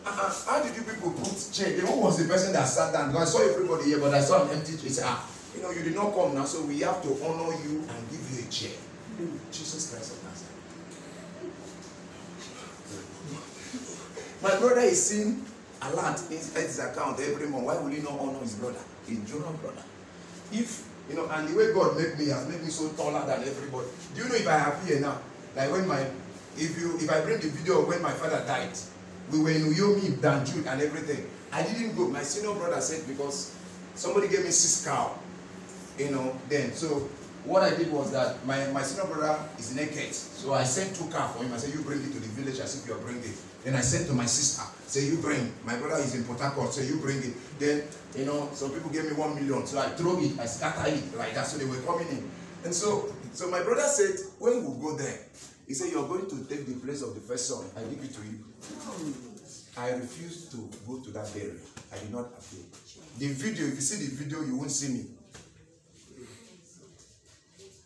[0.06, 1.78] uh-uh, how did you people put chair?
[1.78, 3.12] Then who was the person that sat down?
[3.12, 4.82] Because I saw everybody here, but I saw an empty chair.
[4.82, 7.54] He said, ah, you know, you did not come now, so we have to honor
[7.64, 8.76] you and give you a chair.
[9.52, 10.50] Jesus Christ of Nazareth.
[14.42, 15.46] My brother is seeing
[15.82, 17.66] a lot inside his account every month.
[17.66, 18.80] Why would he not honor his brother?
[19.06, 19.84] His junior brother.
[20.52, 23.41] If you know, and the way God made me has made me so taller than
[23.41, 23.88] everybody.
[24.15, 25.19] Do you know if I appear now?
[25.56, 26.06] Like when my
[26.56, 28.78] if you if I bring the video of when my father died,
[29.32, 31.30] we were in Uyomi, Danjud, and everything.
[31.52, 32.08] I didn't go.
[32.08, 33.56] My senior brother said because
[33.95, 35.17] somebody gave me six cow,
[35.98, 36.74] you know, then.
[36.74, 37.10] So
[37.45, 40.13] what I did was that my, my senior brother is naked.
[40.13, 41.54] So I sent two cow for him.
[41.54, 43.38] I said, you bring it to the village as if you're bringing it.
[43.63, 45.54] Then I sent to my sister, say, you bring.
[45.65, 47.60] My brother is in Port Harcourt, so you bring it.
[47.60, 47.84] Then,
[48.15, 49.65] you know, some people gave me one million.
[49.67, 51.45] So I throw it, I scatter it like that.
[51.45, 52.32] So they were coming in.
[52.63, 55.19] And so, so my brother said, when we go there,
[55.67, 57.65] he said, you're going to take the place of the first son.
[57.76, 58.43] I give it to you.
[59.78, 61.56] I refused to go to that burial.
[61.93, 62.65] I did not appear.
[63.17, 65.06] The video, if you see the video, you won't see me.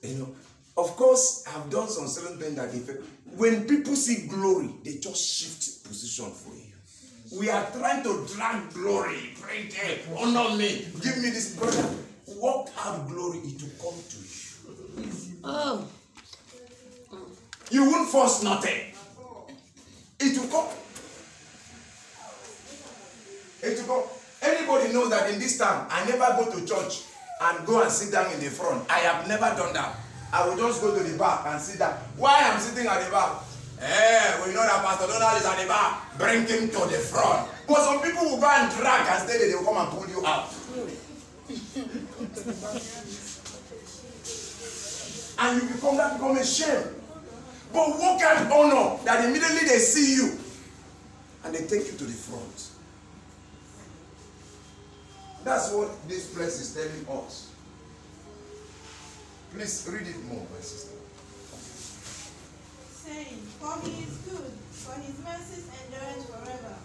[0.01, 0.36] You know,
[0.75, 2.89] of course, I've done some certain things that if
[3.35, 7.39] when people see glory, they just shift position for you.
[7.39, 11.89] We are trying to drag glory, bring it, honor me, give me this brother.
[12.27, 15.33] Walk out glory, it will come to you.
[15.43, 15.87] Oh,
[17.71, 18.93] You won't force nothing.
[20.19, 20.67] It will come.
[23.63, 24.09] It will come.
[24.41, 27.03] Anybody knows that in this town, I never go to church
[27.41, 28.89] and go and sit down in the front.
[28.91, 29.95] I have never done that.
[30.33, 31.93] I will just go to the back and sit down.
[32.17, 33.43] Why I'm sitting at the back?
[33.79, 36.17] Eh, we know that Pastor Donald is at the back.
[36.17, 37.47] Bring him to the front.
[37.67, 39.49] But some people will go and drag and stay there.
[39.49, 40.49] They will come and pull you out.
[45.37, 46.87] and you become that become a shame.
[47.71, 50.39] But walk out honor that immediately they see you
[51.43, 52.69] and they take you to the front.
[55.43, 57.49] That's what this place is telling us.
[59.53, 60.89] Please read it more, my sister.
[63.05, 66.75] saying, For he is good, for his mercies endureth forever.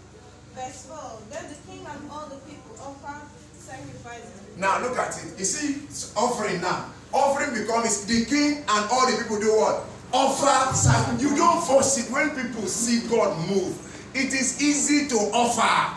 [0.53, 0.97] Verse 4
[1.31, 3.25] Then the king and all the people offer
[3.57, 4.31] sacrifices.
[4.57, 5.39] Now look at it.
[5.39, 6.91] You see, it's offering now.
[7.13, 9.85] Offering becomes the king and all the people do what?
[10.13, 10.75] Offer.
[10.75, 12.11] sac- You don't force it.
[12.11, 13.73] When people see God move,
[14.13, 15.95] it is easy to offer.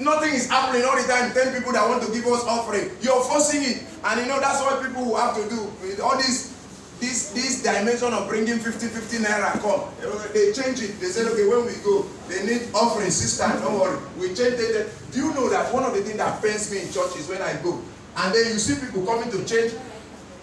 [0.00, 1.32] Nothing is happening all the time.
[1.32, 2.90] Ten people that want to give us offering.
[3.00, 3.84] You're forcing it.
[4.04, 5.70] And you know that's what people will have to do.
[5.82, 6.54] With all this
[7.00, 9.82] this this dimension of bringing 50 50 naira come
[10.32, 13.98] they change it they say okay when we go they need offering sister don't worry
[14.18, 16.92] we change it do you know that one of the things that pains me in
[16.92, 17.80] church is when i go
[18.16, 19.72] and then you see people coming to change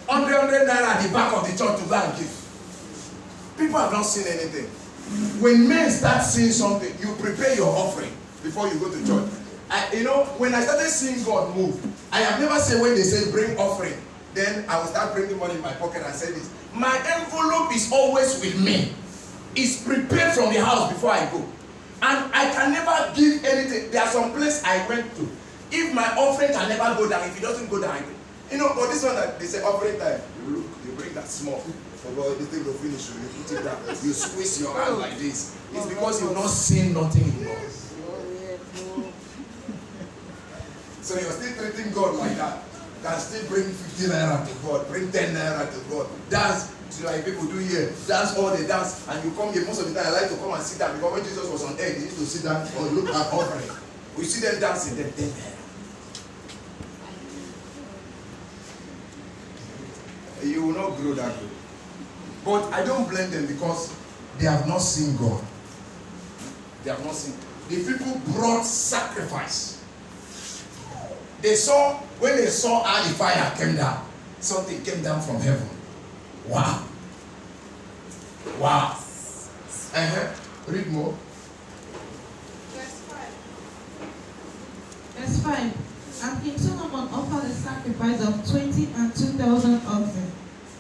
[0.08, 2.32] 100 100 naira at the back of the church to go and give
[3.58, 4.68] people have not seen anything
[5.42, 8.12] when men start seeing something you prepare your offering
[8.44, 9.30] before you go to church
[9.72, 11.80] I, you know when i started seeing god move
[12.12, 13.96] i have never said when they say bring offering
[14.34, 16.50] then I will start bringing money in my pocket and say this.
[16.74, 18.94] My envelope is always with me.
[19.56, 21.44] It's prepared from the house before I go.
[22.02, 23.92] And I can never give anything.
[23.92, 25.28] There are some place I went to.
[25.72, 28.08] If my offering can never go down, if it doesn't go down, I go.
[28.52, 31.28] You know, but this one that they say offering time, you look, you bring that
[31.28, 31.60] small.
[31.60, 33.10] For God, this thing will finish.
[33.10, 33.78] You put it down.
[33.88, 35.56] You squeeze your hand like this.
[35.74, 37.70] It's because you've not seen nothing in God.
[41.02, 42.64] So you're still treating God like that.
[43.04, 46.08] Can still bring 50 naira to God, bring 10 naira to God.
[46.92, 47.88] To like people do here.
[48.06, 49.08] Dance all the dance.
[49.08, 50.14] And you come here most of the time.
[50.14, 52.18] I like to come and sit down because when Jesus was on earth, he used
[52.20, 53.78] to sit down or look at offering.
[54.18, 55.58] We see them dancing, then 10 naira.
[60.44, 61.50] You will not grow that way.
[62.44, 63.96] But I don't blame them because
[64.38, 65.42] they have not seen God.
[66.84, 67.36] They have not seen.
[67.70, 69.81] The people brought sacrifice.
[71.42, 74.06] They saw, when they saw how the fire came down,
[74.40, 75.68] something came down from heaven.
[76.48, 76.86] Wow.
[78.60, 78.98] Wow.
[79.94, 80.28] Uh-huh.
[80.68, 81.16] Read more.
[82.74, 83.28] Verse 5.
[85.18, 85.74] Verse 5.
[86.24, 90.32] And King Solomon offered a sacrifice of 20 and 2,000 oxen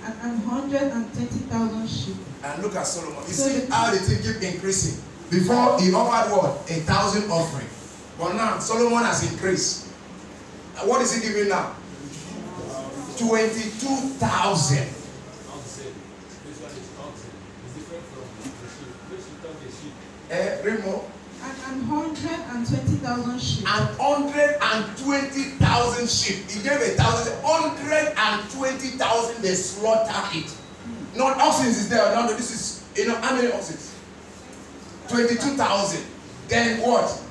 [0.03, 2.15] and an hundred and thirty thousand sheep.
[2.43, 3.23] And look at Solomon.
[3.27, 5.01] You So see how the thing keep increasing.
[5.29, 6.69] Before he offered what?
[6.69, 7.67] A thousand offering.
[8.17, 9.90] But now Solomon has increased.
[10.87, 11.75] What is he giving now?
[13.17, 14.87] 22,000.
[20.31, 21.03] Uh, read more.
[21.43, 23.67] And 120,000 sheep.
[23.67, 26.49] And 120,000 sheep.
[26.49, 27.33] He gave a thousand.
[27.43, 30.49] 120,000 they slaughtered it.
[30.49, 31.17] Hmm.
[31.17, 32.15] Not oxen is there.
[32.15, 33.77] No, no, this is, you know, how many oxen?
[35.09, 36.01] 22,000.
[36.47, 37.21] Then what?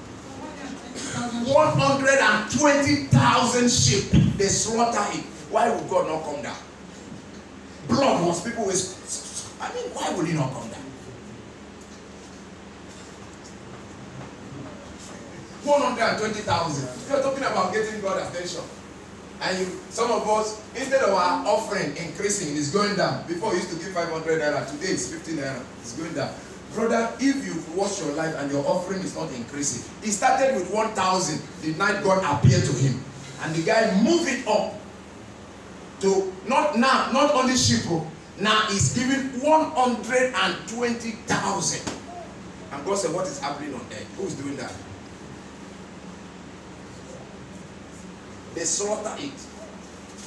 [1.46, 4.10] 120,000 sheep.
[4.36, 5.24] They slaughter it.
[5.50, 6.56] Why would God not come down?
[7.88, 8.96] Blood was people with.
[9.60, 10.80] I mean, why would he not come down?
[15.64, 16.88] 120,000.
[17.08, 18.62] You're talking about getting God attention.
[19.42, 23.26] And you, some of us, instead of our offering increasing, it's going down.
[23.26, 25.60] Before we used to give 500 naira, today it's 50 naira.
[25.80, 26.34] It's going down.
[26.74, 30.70] Brother, if you've watched your life and your offering is not increasing, he started with
[30.72, 33.02] 1,000 the night God appeared to him.
[33.42, 34.74] And the guy moved it up
[36.00, 38.06] to not now, not only sheep, oh,
[38.38, 41.92] now he's giving 120,000.
[42.72, 44.20] And God said, What is happening on earth?
[44.20, 44.72] Is doing that?
[48.54, 49.32] They slaughter it.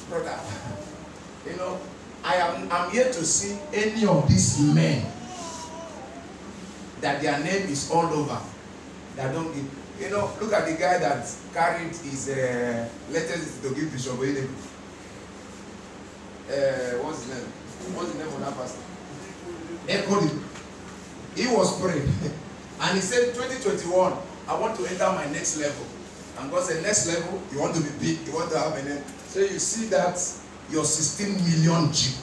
[0.08, 0.38] Brother,
[1.48, 1.78] you know,
[2.22, 5.04] I am I'm here to see any of these men
[7.04, 8.40] that their name is all over.
[9.16, 9.68] That don't give.
[10.00, 14.48] You know, look at the guy that carried his uh, letters to give Bishop Oyedepo.
[16.48, 17.46] Uh, what's his name?
[17.94, 18.80] What's the name of that pastor?
[19.86, 20.38] Echoed it.
[21.36, 22.08] He was praying.
[22.80, 24.12] and he said, 2021,
[24.48, 25.84] I want to enter my next level.
[26.40, 28.82] And God said, next level, you want to be big, you want to have a
[28.82, 29.04] name.
[29.28, 30.18] So you see that
[30.70, 32.16] your 16 million Jeep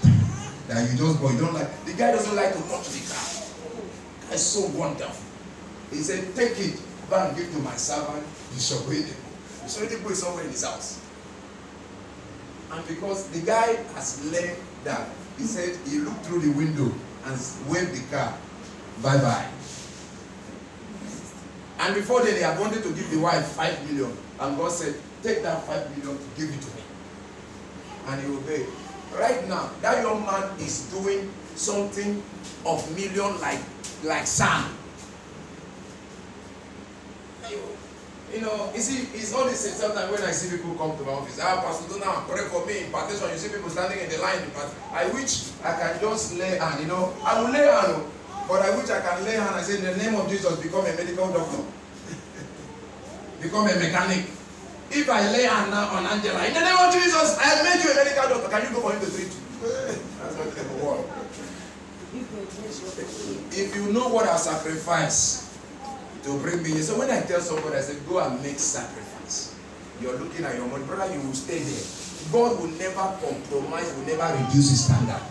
[0.67, 1.85] that you just bought, you don't like.
[1.85, 3.40] The guy doesn't like to touch the car.
[4.31, 5.25] It's so wonderful.
[5.91, 10.51] He said, take it, go and give to my servant, Bishop Oyedepo is somewhere in
[10.51, 11.01] his house.
[12.71, 16.91] And because the guy has learned that, he said he looked through the window
[17.25, 18.37] and waved the car,
[19.03, 19.47] bye bye.
[21.79, 24.15] And before then, he had wanted to give the wife five million.
[24.39, 26.83] And God said, take that five million to give it to me.
[28.07, 28.67] And he obeyed.
[29.17, 32.21] Right now, that young man is doing something
[32.65, 33.59] of million like
[34.03, 34.77] like sand.
[38.31, 39.75] You, know, you see, it's all the same.
[39.75, 42.87] Sometimes when I see people come to my office, ah, Pastor Dona, pray for me.
[42.87, 44.39] Impartation, you see people standing in the line.
[44.55, 46.79] But I wish I can just lay hand.
[46.79, 48.07] You know, I will lay hand, oh,
[48.47, 49.51] but I wish I can lay hand.
[49.51, 51.59] I say, in the name of Jesus, become a medical doctor,
[53.43, 54.23] become a mechanic.
[54.91, 57.83] If I lay hand now on Angela, in the name of Jesus, I have made
[57.83, 58.47] you a medical doctor.
[58.47, 59.43] Can you go for him to treat you?
[60.23, 61.20] That's what the word.
[63.51, 65.51] If you know what I sacrifice
[66.23, 66.83] to bring me here.
[66.83, 69.55] So when I tell somebody, I say, go and make sacrifice.
[69.99, 71.83] You're looking at your money, brother, you will stay there.
[72.31, 75.21] God will never compromise, will never reduce his standard.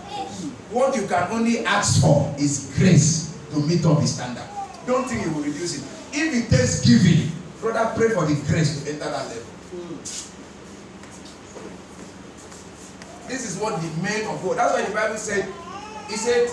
[0.70, 4.46] What you can only ask for is grace to meet up his standard.
[4.86, 5.84] Don't think he will reduce it.
[6.12, 9.42] If it takes giving, brother, pray for the grace to enter that level.
[13.28, 14.56] This is what the men of God.
[14.56, 15.46] That's why the Bible said,
[16.08, 16.50] He said,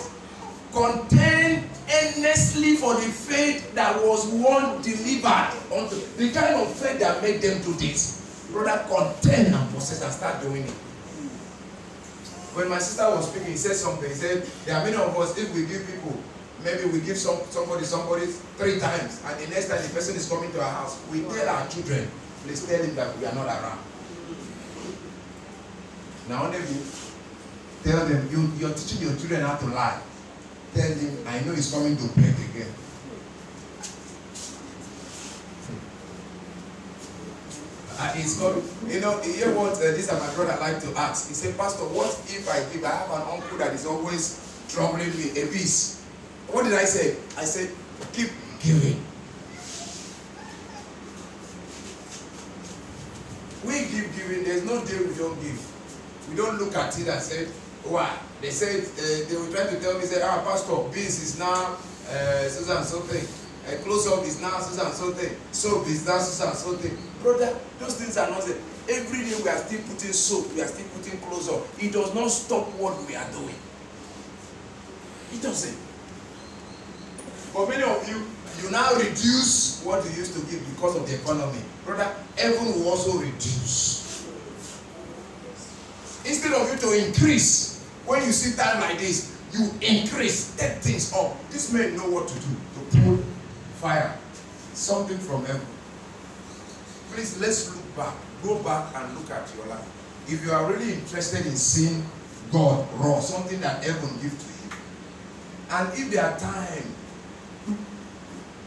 [0.72, 7.22] contend earnestly for the faith that was one delivered unto the kind of faith that
[7.22, 8.48] made them do this.
[8.52, 10.70] Brother, contend and possess and start doing it.
[12.54, 14.08] When my sister was speaking, he said something.
[14.08, 16.16] He said, There are many of us, if we give people,
[16.64, 20.28] maybe we give some, somebody somebody three times, and the next time the person is
[20.28, 22.08] coming to our house, we tell our children,
[22.42, 23.78] please tell him that we are not around.
[26.28, 26.82] Now, only you
[27.84, 30.00] tell them, you, you're teaching your children how to lie.
[30.74, 32.72] Tell him, I know he's coming to bed again.
[38.00, 40.96] Uh, it's called, you know, you hear what uh, this and my brother like to
[40.96, 41.28] ask.
[41.28, 42.84] He said, Pastor, what if I give?
[42.84, 44.38] I have an uncle that is always
[44.68, 46.04] troubling me, a piece.
[46.46, 47.16] What did I say?
[47.36, 47.74] I said,
[48.12, 49.02] keep giving.
[53.64, 55.58] We give giving, there's no day we don't give.
[56.30, 57.48] We don't look at it and say,
[57.84, 58.18] why?
[58.40, 61.76] They said uh, they were trying to tell me, say, ah, Pastor, beans is now
[62.10, 63.28] uh, Susan Sote.
[63.66, 65.36] Uh, close up is now Susan Sote.
[65.52, 66.90] Soap is now Susan Sote.
[67.22, 68.56] Brother, those things are not there.
[68.90, 71.60] Every day we are still putting soap, we are still putting close up.
[71.78, 73.54] It does not stop what we are doing.
[75.32, 75.76] It doesn't.
[77.52, 78.24] But many of you,
[78.62, 81.60] you now reduce what you used to give because of the economy.
[81.84, 83.97] Brother, heaven will also reduce.
[86.28, 91.12] Instead of you to increase, when you see time like this, you increase, take things
[91.14, 91.34] up.
[91.50, 92.40] This men know what to do
[92.74, 93.16] to pull
[93.80, 94.14] fire,
[94.74, 95.66] something from heaven.
[97.12, 98.14] Please let's look back.
[98.42, 99.88] Go back and look at your life.
[100.28, 102.04] If you are really interested in seeing
[102.52, 104.72] God raw, something that heaven gives to you,
[105.70, 106.94] and if there are time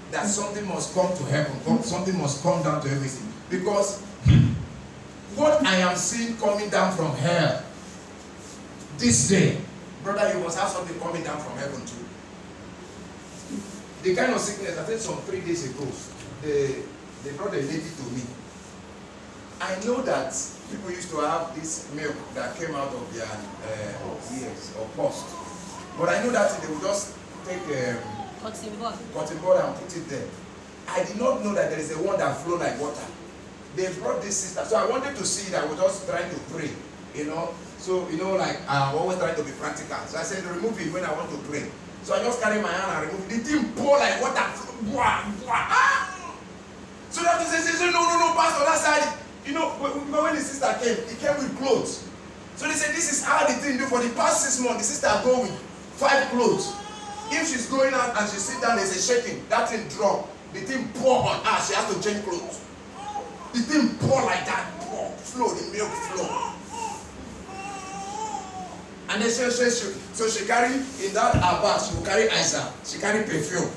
[0.09, 4.03] that something must come to heaven, something must come down to everything, because
[5.36, 7.64] what I am seeing coming down from hell
[9.02, 9.58] this day,
[10.04, 12.06] brother, you must have something coming down from heaven too.
[14.04, 15.88] The kind of sickness, I think some three days ago,
[16.42, 16.84] they,
[17.24, 18.22] they brought a lady to me.
[19.60, 20.34] I know that
[20.70, 25.26] people used to have this milk that came out of their uh, ears or post.
[25.98, 27.16] But I know that they would just
[27.46, 27.98] take um,
[28.42, 30.28] Cotton bud and put it there.
[30.88, 33.06] I did not know that there is a one that flow like water.
[33.76, 34.66] They brought this sister.
[34.66, 35.56] So I wanted to see.
[35.56, 36.70] I was just trying to pray,
[37.16, 37.54] you know.
[37.78, 39.98] So, you know, like I'm always trying to be practical.
[40.08, 41.66] So I said, remove it when I want to pray.
[42.04, 43.44] So I just carry my hand and remove it.
[43.44, 44.42] The thing pour like water.
[45.48, 46.36] Ah!
[47.10, 49.18] So that say, say, no, no, no, pastor, that side.
[49.46, 52.08] You know, when when the sister came, he came with clothes.
[52.56, 54.88] So they said, this is how the thing do for the past six months.
[54.88, 55.52] The sister go with
[55.98, 56.76] five clothes.
[57.32, 59.44] If she's going out and she sit down, there's a shaking.
[59.50, 60.30] That thing drop.
[60.54, 61.58] The thing pour on her.
[61.66, 62.62] She has to change clothes.
[63.54, 64.72] The thing pour like that.
[64.80, 66.52] Pour, flow, the milk flow.
[69.10, 72.72] And then she, she, she, so she carry in that bag, she will carry Isa.
[72.86, 73.70] She carry perfume.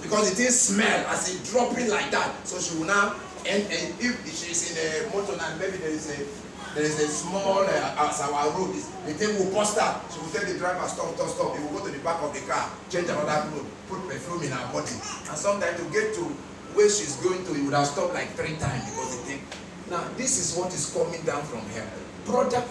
[0.00, 2.46] Because the thing smell as it dropping like that.
[2.46, 6.08] So she will now, and, and if she's in a motor now, maybe there is
[6.08, 6.24] a
[6.74, 10.00] there is a small uh, as our road is the thing will bust her.
[10.12, 11.56] She will tell the driver stop, stop, stop.
[11.56, 14.52] He will go to the back of the car, change another clothes, put perfume in
[14.52, 14.92] her body.
[14.92, 16.24] And sometimes to get to
[16.78, 19.42] where she's going to, he would have stopped like three times because the thing.
[19.90, 21.90] Now this is what is coming down from here.
[22.24, 22.62] Brother,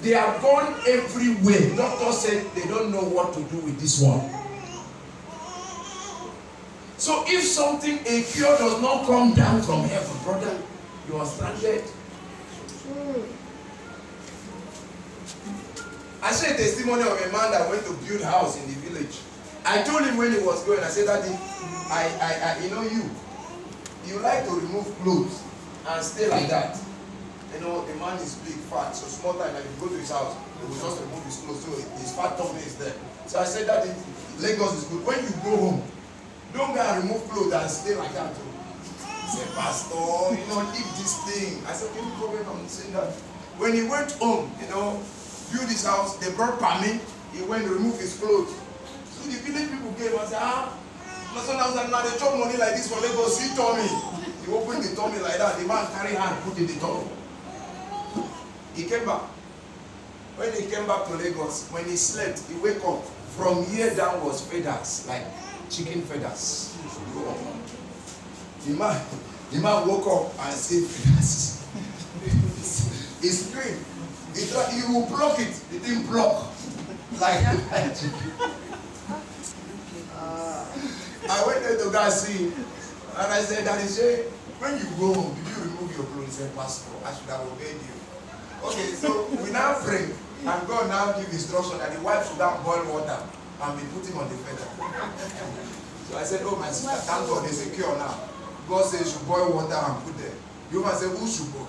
[0.00, 1.76] they have gone everywhere.
[1.76, 4.24] Doctor said they don't know what to do with this one.
[6.96, 10.58] So if something, a cure does not come down from heaven, brother,
[11.06, 11.84] you are stranded.
[16.22, 19.18] I saw testimony of a man that went to build house in the village.
[19.66, 21.36] I told him when he was going, I said, Daddy,
[21.90, 23.04] I, I, I, you know you,
[24.06, 25.42] you like to remove clothes
[25.88, 26.78] and stay like that.
[27.54, 30.10] You know, the man is big, fat, so small time, like you go to his
[30.10, 32.94] house, he will just remove his clothes, so his fat tummy is there.
[33.26, 33.90] So I said, Daddy,
[34.38, 35.04] Lagos is good.
[35.04, 35.82] When you go home,
[36.54, 38.34] don't go and remove clothes and stay like that.
[38.34, 38.42] Too.
[39.22, 39.94] He said, Pastor,
[40.34, 41.62] you know, leave this thing.
[41.66, 43.10] I said, no problem, I'm saying that.
[43.58, 45.02] When he went home, you know,
[45.52, 46.98] build his house, they brought Pami,
[47.34, 48.54] he went to remove his clothes.
[49.10, 50.72] So the village people came and said, ah,
[51.38, 53.86] son was like, now they chop money like this for Lagos, see Tommy.
[54.44, 57.06] He opened the tummy like that, the man carry hand, put in the tummy.
[58.74, 59.22] He came back.
[60.36, 63.04] When he came back to Lagos, when he slept, he wake up.
[63.36, 65.24] From here down was feathers, like
[65.70, 66.76] chicken feathers.
[68.66, 69.00] The man,
[69.52, 71.64] the man woke up and see feathers.
[73.20, 73.84] he screamed.
[74.34, 75.54] He he will block it.
[75.70, 76.52] He didn't block.
[77.20, 78.50] Like, like chicken.
[81.30, 82.64] I went there to go and see him.
[83.14, 84.26] And I said, Daddy, say,
[84.58, 86.26] when you go home, did you remove your clothes?
[86.26, 87.94] He said, Pastor, I should have obeyed you.
[88.66, 90.10] Okay, so we now pray.
[90.42, 94.18] And God now give instruction that the wife should now boil water and be putting
[94.18, 94.66] on the feather.
[96.10, 98.26] So I said, Oh, my sister, thank God there's a cure now.
[98.66, 100.34] God says you boil water and put there.
[100.72, 101.62] You must say, Who should go?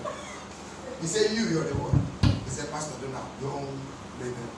[1.00, 2.02] He said, You, you're the one.
[2.42, 3.30] He said, Pastor, don't now.
[3.38, 3.70] Don't
[4.18, 4.50] blame them.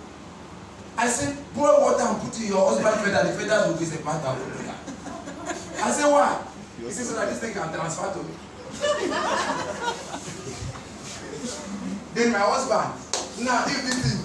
[0.97, 3.29] I said, boil water and put in your husband feather.
[3.29, 3.79] The feathers will
[4.55, 4.94] it.
[5.47, 6.43] I said, why?
[6.81, 8.35] He said, so that this thing can transfer to me.
[12.15, 14.21] then my husband, now if this thing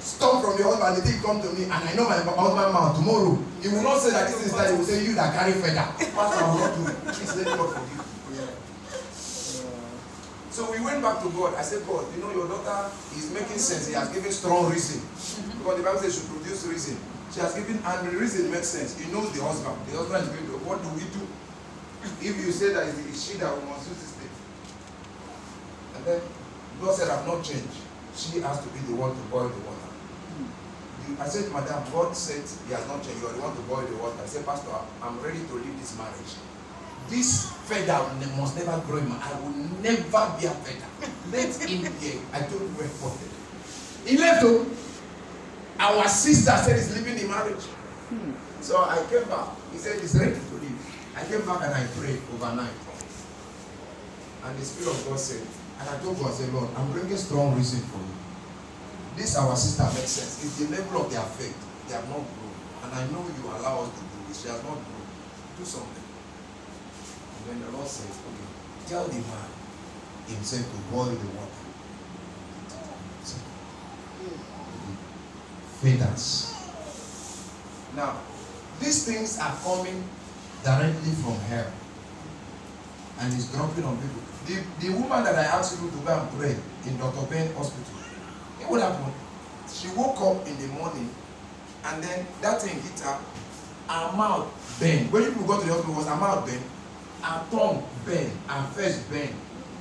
[0.00, 2.96] stop from the husband, the thing come to me, and I know my husband mouth
[2.96, 5.52] tomorrow, he will not say that this is that, he will say, you that carry
[5.52, 5.86] feather.
[6.12, 6.96] Pastor, I will not do it.
[7.14, 8.04] Please let God forgive.
[10.54, 11.54] So we went back to God.
[11.56, 13.88] I said, God, you know, your daughter is making sense.
[13.88, 15.02] He has given strong reason.
[15.58, 16.96] Because the Bible says she produce reason.
[17.32, 18.98] She has given, and the reason makes sense.
[18.98, 19.76] He knows the husband.
[19.90, 21.22] The husband is going to, what do we do?
[22.20, 24.30] If you say that it's she that must use this thing.
[25.96, 26.20] And then
[26.80, 27.80] God said, I've not changed.
[28.14, 29.88] She has to be the one to boil the water.
[31.20, 33.20] I said, Madam, God said He has not changed.
[33.20, 34.16] You are the one to boil the water.
[34.22, 34.70] I said, Pastor,
[35.02, 36.34] I'm ready to leave this marriage.
[37.08, 38.00] This feather
[38.36, 39.16] must never grow in my.
[39.20, 39.52] I will
[39.84, 40.88] never be a feather.
[41.32, 42.20] Let him be.
[42.32, 43.12] I you where for
[44.08, 44.44] He left.
[44.44, 44.64] Oh.
[45.78, 47.64] Our sister said he's leaving the marriage.
[48.10, 48.32] Hmm.
[48.60, 49.48] So I came back.
[49.72, 50.78] He said he's ready to leave.
[51.16, 52.72] I came back and I prayed overnight.
[54.44, 55.40] And the Spirit of God said,
[55.80, 58.14] and I told God, I said, Lord, I'm bringing strong reason for you.
[59.16, 60.44] This our sister makes sense.
[60.44, 61.56] It's the level of their faith.
[61.88, 62.54] They have not grown.
[62.84, 64.42] And I know you allow us to do this.
[64.42, 65.06] She has not grown.
[65.56, 66.04] Do something.
[67.40, 68.48] And then the Lord said, okay,
[68.86, 69.48] tell the man
[70.28, 71.63] himself to boil the water.
[75.84, 76.54] Feathers.
[77.94, 78.16] Now,
[78.80, 80.02] these things are coming
[80.64, 81.70] directly from hell.
[83.20, 84.22] And it's dropping on people.
[84.46, 86.56] The, the woman that I asked you to go and pray
[86.86, 87.26] in Dr.
[87.30, 88.00] Ben Hospital,
[88.60, 89.12] it would happen.
[89.68, 91.10] She woke up in the morning
[91.84, 93.18] and then that thing hit her.
[93.86, 94.48] Her mouth
[94.80, 95.12] bent.
[95.12, 96.62] When people got to the hospital, was her mouth bent?
[97.20, 98.32] Her tongue bent.
[98.48, 99.32] Her face bent.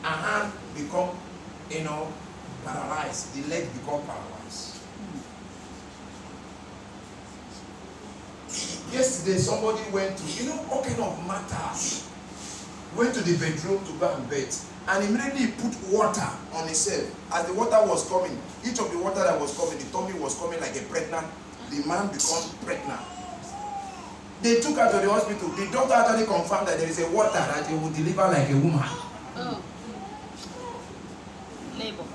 [0.01, 1.17] Her hand become,
[1.69, 2.11] you know,
[2.65, 3.33] paralyzed.
[3.33, 4.32] The leg become paralyzed.
[8.93, 12.07] Yesterday, somebody went to, you know, all kind of matters.
[12.95, 14.53] Went to the bedroom to go and bathe.
[14.87, 17.09] And immediately he put water on himself.
[17.33, 20.37] As the water was coming, each of the water that was coming, the tummy was
[20.37, 21.25] coming like a pregnant.
[21.71, 23.01] The man become pregnant.
[24.43, 25.49] They took her to the hospital.
[25.49, 28.57] The doctor actually confirmed that there is a water that he will deliver like a
[28.57, 28.89] woman.
[29.37, 29.63] Oh.
[31.79, 32.05] Label.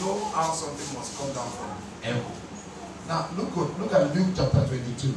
[0.00, 1.70] Know how something must come down from
[2.02, 2.32] heaven.
[3.08, 5.14] Now look at look at Luke chapter 22.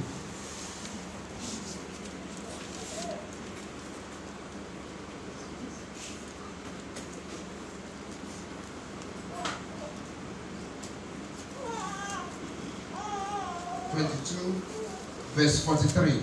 [13.92, 14.54] Twenty-two,
[15.34, 16.22] verse forty-three.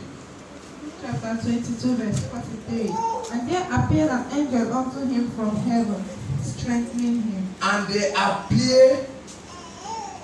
[1.02, 2.94] Chapter 22, verse 43.
[3.32, 6.02] And there appeared an angel unto him from heaven,
[6.46, 7.54] strengthening him.
[7.62, 9.06] And they appear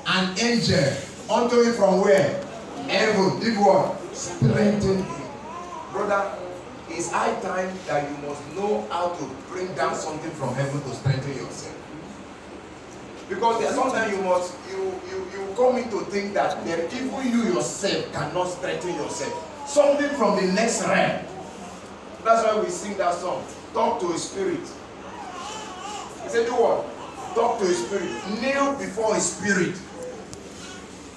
[0.06, 0.92] an angel
[1.30, 2.42] unto him from where?
[2.88, 3.40] Heaven.
[3.40, 3.98] Did what?
[4.14, 5.28] Strengthen him.
[5.92, 6.32] Brother,
[6.88, 10.94] it's high time that you must know how to bring down something from heaven to
[10.94, 11.76] strengthen yourself.
[13.28, 17.32] Because there's sometimes you must you you you come in to think that there even
[17.32, 19.32] you yourself cannot strengthen yourself.
[19.66, 21.24] Something from the next realm.
[22.24, 23.44] That's why we sing that song.
[23.72, 24.60] Talk to his spirit.
[26.24, 26.86] He said, do what?
[27.34, 28.10] Talk to his spirit.
[28.40, 29.76] Kneel before his spirit.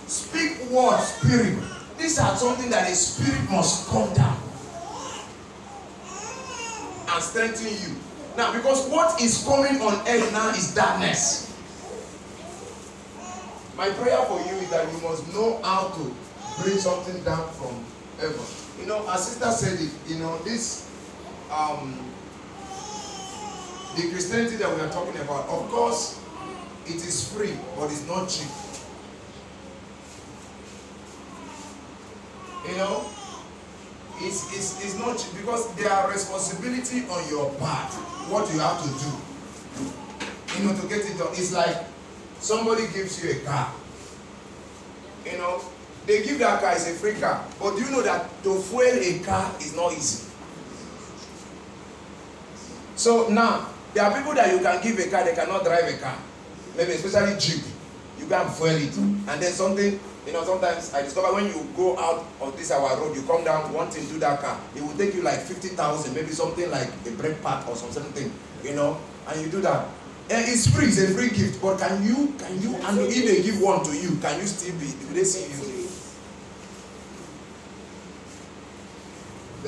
[0.08, 1.58] Speak word, spirit.
[1.98, 4.38] These are something that a spirit must come down
[7.10, 7.96] and strengthen you.
[8.38, 11.54] Now, because what is coming on earth now is darkness.
[13.78, 16.16] My prayer for you is that you must know how to
[16.62, 17.84] bring something down from
[18.20, 18.46] heaven.
[18.80, 20.90] You know, our sister said it, you know, this
[21.52, 21.98] um
[23.96, 26.20] the Christianity that we are talking about, of course,
[26.86, 28.50] it is free, but it's not cheap.
[32.70, 33.06] You know,
[34.18, 37.94] it's, it's, it's not cheap because there are responsibility on your part,
[38.30, 40.60] what you have to do.
[40.60, 41.30] You know, to get it done.
[41.32, 41.78] It's like
[42.40, 43.72] somebody gives you a car.
[45.26, 45.62] You know,
[46.06, 47.46] they give that car as a free car.
[47.60, 50.32] But do you know that to fuel a car is not easy?
[52.96, 55.98] So now, there are people that you can give a car, they cannot drive a
[55.98, 56.18] car.
[56.76, 57.64] Maybe especially Jeep.
[58.20, 58.96] You can fuel it.
[58.98, 62.98] And then something, you know, sometimes I discover when you go out of this our
[63.00, 66.14] road, you come down wanting to do that car, it will take you like 50,000,
[66.14, 68.32] maybe something like a brake pad or something,
[68.64, 69.88] you know, and you do that.
[70.30, 73.44] And it's free, it's a free gift, but can you, can you, and if they
[73.44, 75.88] give one to you, can you still be, do they see you?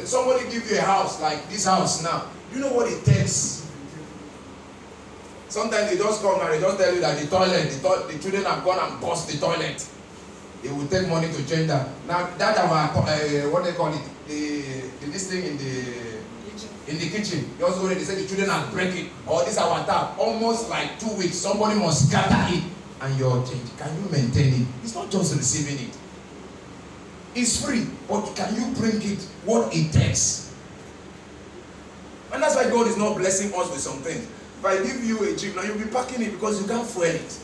[0.06, 2.26] Somebody give you a house like this house now.
[2.54, 3.67] You know what it takes?
[5.58, 8.20] Sometimes they just come and they just tell you that the toilet, the, to- the
[8.22, 9.82] children have gone and bust the toilet.
[10.62, 11.90] They will take money to change that.
[12.08, 14.62] Now that our uh, what they call it, the,
[15.02, 16.22] the this thing in the
[16.92, 17.50] in the kitchen.
[17.58, 20.14] Just go there, they say the children are breaking or this our tap.
[20.20, 22.64] Almost like two weeks, somebody must scatter it
[23.02, 23.76] and your change.
[23.80, 24.68] Can you maintain it?
[24.84, 25.98] It's not just receiving it.
[27.34, 30.54] It's free, but can you bring it what it takes?
[32.32, 34.28] And that's why God is not blessing us with some things.
[34.60, 37.06] If I give you a jeep, now you'll be packing it because you can't fuel
[37.06, 37.40] it.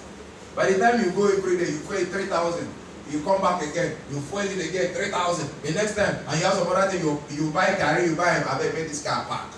[0.56, 2.68] By the time you go every day, you fuel it 3,000.
[3.12, 5.62] You come back again, you fuel it again, 3,000.
[5.62, 8.44] The next time, and you have some other thing, you, you buy car, you buy,
[8.44, 9.52] I bet make this car park.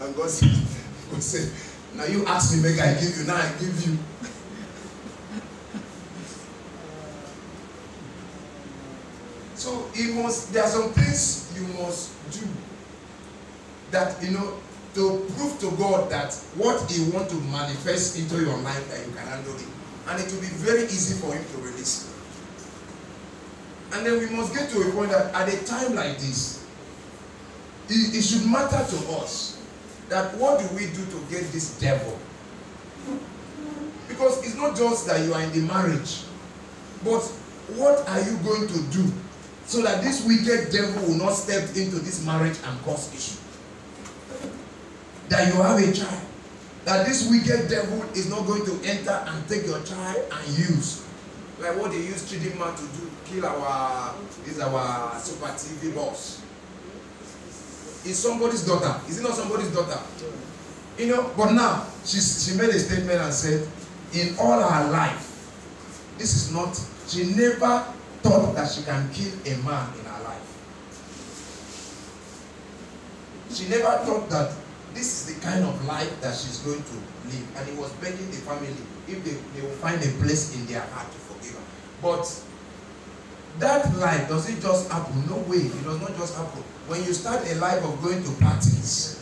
[0.00, 0.48] And God said,
[1.10, 1.52] God said,
[1.94, 3.98] now you ask me, make I give you, now I give you.
[9.54, 12.46] So it must, there are some things you must do
[13.90, 14.54] that, you know,
[14.94, 19.12] to prove to God that what He want to manifest into your life that you
[19.12, 19.66] can handle it.
[20.08, 22.12] And it will be very easy for Him to release.
[23.92, 26.64] And then we must get to a point that at a time like this,
[27.88, 29.60] it, it should matter to us
[30.08, 32.18] that what do we do to get this devil?
[34.08, 36.22] Because it's not just that you are in the marriage,
[37.04, 37.20] but
[37.76, 39.10] what are you going to do
[39.66, 43.39] so that this wicked devil will not step into this marriage and cause issue?
[45.30, 46.22] That you have a child,
[46.84, 51.06] that this wicked devil is not going to enter and take your child and use.
[51.60, 54.14] Like what they use Chidinma to do, kill our,
[54.44, 56.42] is our super TV boss.
[58.04, 59.00] Is somebody's daughter.
[59.08, 60.00] Is it not somebody's daughter?
[60.98, 63.68] You know, but now she, she made a statement and said,
[64.12, 65.30] in all her life,
[66.18, 66.76] this is not,
[67.06, 67.86] she never
[68.22, 70.46] thought that she can kill a man in her life.
[73.52, 74.52] She never thought that
[74.94, 76.94] this is the kind of life that she's going to
[77.26, 77.56] live.
[77.56, 78.74] And he was begging the family
[79.08, 81.64] if they, they will find a place in their heart to forgive her.
[82.02, 82.44] But
[83.58, 85.26] that life does it just happen?
[85.28, 85.58] No way.
[85.58, 86.62] It does not just happen.
[86.86, 89.16] When you start a life of going to parties,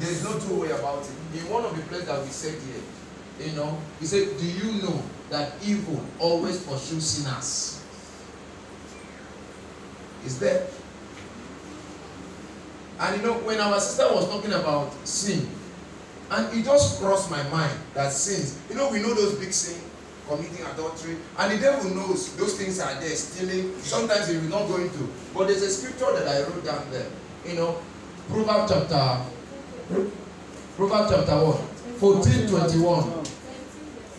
[0.00, 1.38] there is no two way about it.
[1.38, 4.82] In one of the places that we said here, you know, he said, Do you
[4.82, 7.82] know that evil always pursues sinners?
[10.24, 10.66] Is there?
[13.00, 15.48] And you know, when our sister was talking about sin,
[16.30, 19.82] and it just crossed my mind that sins, you know, we know those big sins,
[20.28, 23.78] committing adultery, and the devil knows those things are there, stealing.
[23.80, 25.08] Sometimes he will not go into.
[25.34, 27.06] But there's a scripture that I wrote down there.
[27.46, 27.78] You know,
[28.28, 29.24] Proverbs chapter,
[30.76, 31.60] Proverbs chapter what?
[31.98, 33.24] 14, 21.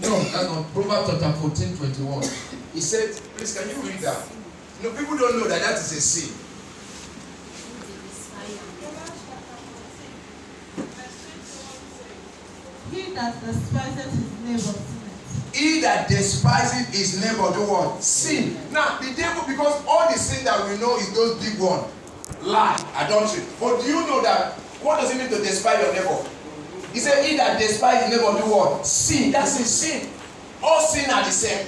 [0.02, 0.74] No, that's not.
[0.74, 2.24] Proverbs chapter 14, 21.
[2.74, 4.28] He said, please, can you read that?
[4.82, 6.45] You know, people don't know that that is a sin.
[15.54, 18.04] He that despises his neighbor do what?
[18.04, 18.58] Sin.
[18.72, 21.88] Now, the devil, because all the sin that we know is those big ones.
[22.42, 23.44] Lie, adultery.
[23.60, 24.54] But do you know that
[24.84, 26.30] what does it mean to despise your neighbor?
[26.92, 28.86] He said, He that despises his neighbor do what?
[28.86, 29.32] Sin.
[29.32, 30.10] That's his sin.
[30.62, 31.68] All sin are the same.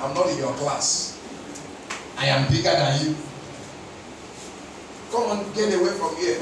[0.00, 1.20] I'm not in your class.
[2.16, 3.16] I am bigger than you.
[5.10, 6.40] Come on, get away from here.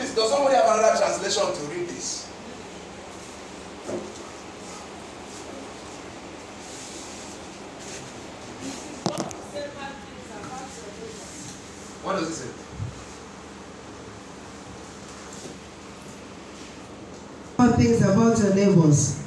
[0.00, 2.24] Please, does somebody have another translation to read this?
[12.02, 12.48] What does it say?
[17.76, 19.22] Things about your neighbors.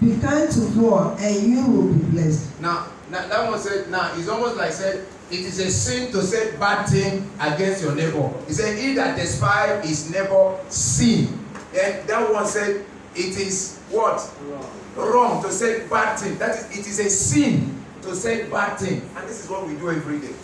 [0.00, 2.60] Be kind to poor, and you will be blessed.
[2.60, 6.22] Now, now that one said, now it's almost like said, it is a sin to
[6.22, 8.32] say bad thing against your neighbor.
[8.46, 11.38] He said, he that despise his neighbor sin.
[11.72, 12.84] Then that one said,
[13.14, 14.18] it is what?
[14.42, 14.70] Wrong.
[14.96, 16.38] Wrong to say bad thing.
[16.38, 19.02] That is, it is a sin to say bad thing.
[19.16, 20.34] And this is what we do every day.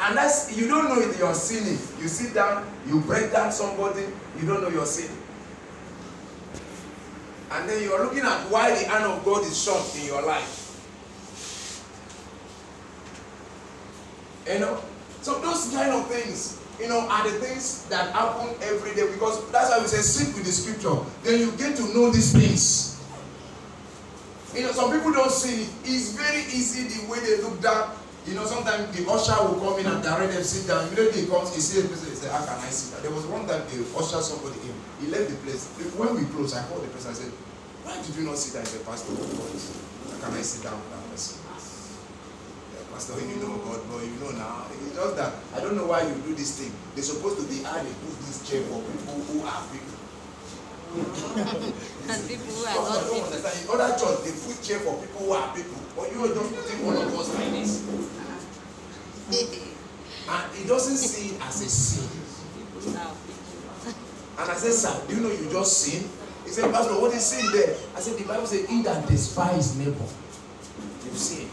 [0.00, 4.04] Unless you don't know it, you're sinning, you sit down, you break down somebody,
[4.40, 5.17] you don't know you're sinning.
[7.50, 10.66] And then you're looking at why the hand of God is short in your life.
[14.46, 14.82] You know?
[15.22, 19.50] So those kind of things, you know, are the things that happen every day because
[19.50, 20.96] that's why we say sit with the scripture.
[21.22, 22.96] Then you get to know these things.
[24.54, 25.68] You know, some people don't see it.
[25.84, 27.96] It's very easy the way they look down.
[28.26, 30.86] You know, sometimes the usher will come in and direct them sit down.
[30.88, 33.02] Immediately he comes, he sees the person, he says, How can I sit down?
[33.02, 34.77] There was one time the usher somebody in.
[35.00, 35.70] He left the place.
[35.94, 37.32] When we closed, I called the person and said,
[37.86, 38.66] Why did you not sit down?
[38.66, 41.38] He said, Pastor, God, how can I sit down with that person?
[41.38, 44.66] Yeah, Pastor, you know God, but you know now.
[44.74, 46.74] It's just that I don't know why you do this thing.
[46.98, 49.94] They're supposed to be added put this chair for people who are people.
[52.08, 53.30] And people who are Because I not don't people.
[53.30, 53.54] understand.
[53.62, 55.78] In other church, they put chair for people who are people.
[55.94, 57.14] But you are just putting one mm-hmm.
[57.14, 57.86] of us like this.
[57.86, 58.18] Uh-huh.
[60.28, 62.08] And he doesn't see it as a sin.
[62.56, 63.17] People people.
[64.38, 66.08] And I said, Sir, do you know you just sin?
[66.44, 67.76] He said, Pastor, what is sin there?
[67.96, 70.06] I said, The Bible says, He that despise neighbor,
[71.04, 71.48] you sin.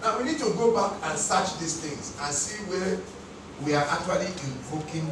[0.00, 3.00] Now we need to go back and search these things and see where
[3.64, 5.10] we are actually invoking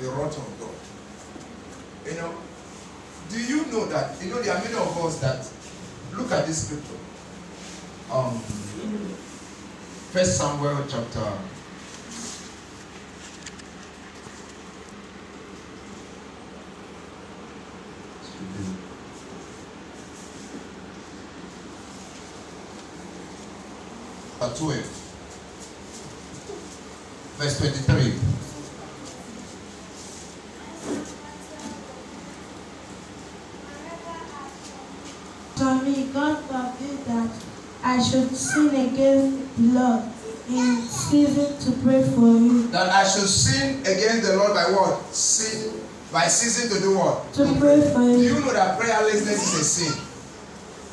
[0.00, 2.10] the wrath of God.
[2.10, 2.34] You know,
[3.30, 5.48] do you know that, you know, there are many of us that
[6.18, 6.98] look at this scripture.
[8.10, 8.36] Um,
[10.10, 11.32] First Samuel chapter.
[24.42, 24.76] Chapter 12,
[27.38, 28.14] verse 23.
[35.56, 37.30] To me, God forbid that
[37.84, 40.02] I should sin against the Lord
[40.48, 42.66] in season to pray for you.
[42.68, 45.14] That I should sin against the Lord by what?
[45.14, 45.81] Sin
[46.12, 47.32] by ceasing to do what?
[47.34, 48.34] To pray for Do you.
[48.34, 49.92] you know that prayerlessness is a sin?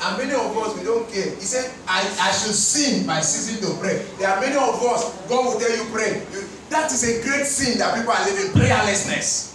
[0.02, 1.34] And many of us, we don't care.
[1.36, 4.06] He said, I, I should sin by ceasing to pray.
[4.18, 6.24] There are many of us, God will tell you pray.
[6.32, 9.50] You, that is a great sin that people are living, prayerlessness.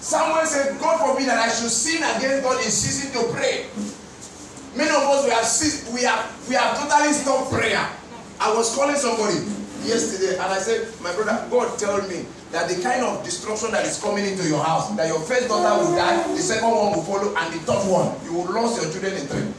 [0.00, 3.66] Someone said, God forbid that I should sin against God in ceasing to pray.
[4.76, 7.86] Many of us, we have, ceased, we have, we have totally stopped prayer.
[8.40, 9.44] I was calling somebody
[9.84, 12.24] yesterday and I said, My brother, God told me
[12.54, 15.74] that the kind of destruction that is coming into your house, that your first daughter
[15.82, 18.86] will die, the second one will follow, and the third one, you will lose your
[18.94, 19.50] children in three.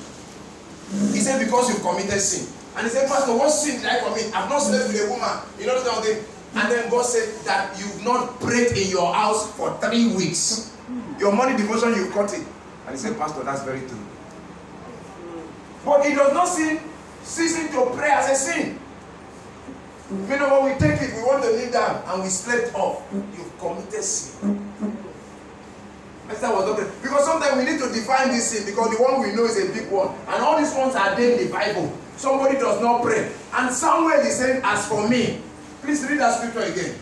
[1.12, 2.48] He said, Because you've committed sin.
[2.78, 4.32] And he said, Pastor, what sin did I commit?
[4.34, 5.44] I've not slept with a woman.
[5.60, 6.24] You know that thing?
[6.56, 10.72] And then God said that you've not prayed in your house for three weeks.
[11.20, 12.48] Your money devotion, you've cut it.
[12.88, 14.00] And he said, Pastor, that's very true.
[15.84, 16.80] But he does not see
[17.24, 18.80] ceasing to pray as a sin.
[20.10, 23.02] You know when we take it, we want to kneel down and we slept off.
[23.12, 24.62] You've committed sin.
[26.30, 26.92] Esther was there.
[27.02, 29.74] Because sometimes we need to define this sin because the one we know is a
[29.74, 30.10] big one.
[30.28, 31.92] And all these ones are there in the Bible.
[32.18, 33.32] Somebody does not pray.
[33.54, 35.42] And somewhere is saying, As for me,
[35.82, 36.96] please read that scripture again.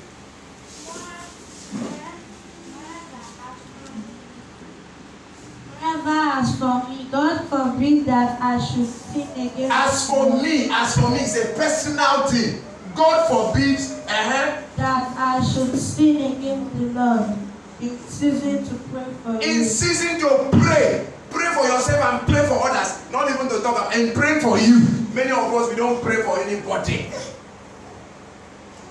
[6.05, 11.09] As for me, God forbid that I should sin against As for me, as for
[11.09, 12.61] me, it's a personal thing.
[12.95, 17.37] God forbids, uh-huh, that I should sin against the Lord
[17.81, 19.63] in season to pray for in you.
[19.63, 21.07] season to pray.
[21.29, 23.01] Pray for yourself and pray for others.
[23.11, 24.85] Not even to talk about, and pray for you.
[25.13, 27.09] Many of us, we don't pray for anybody.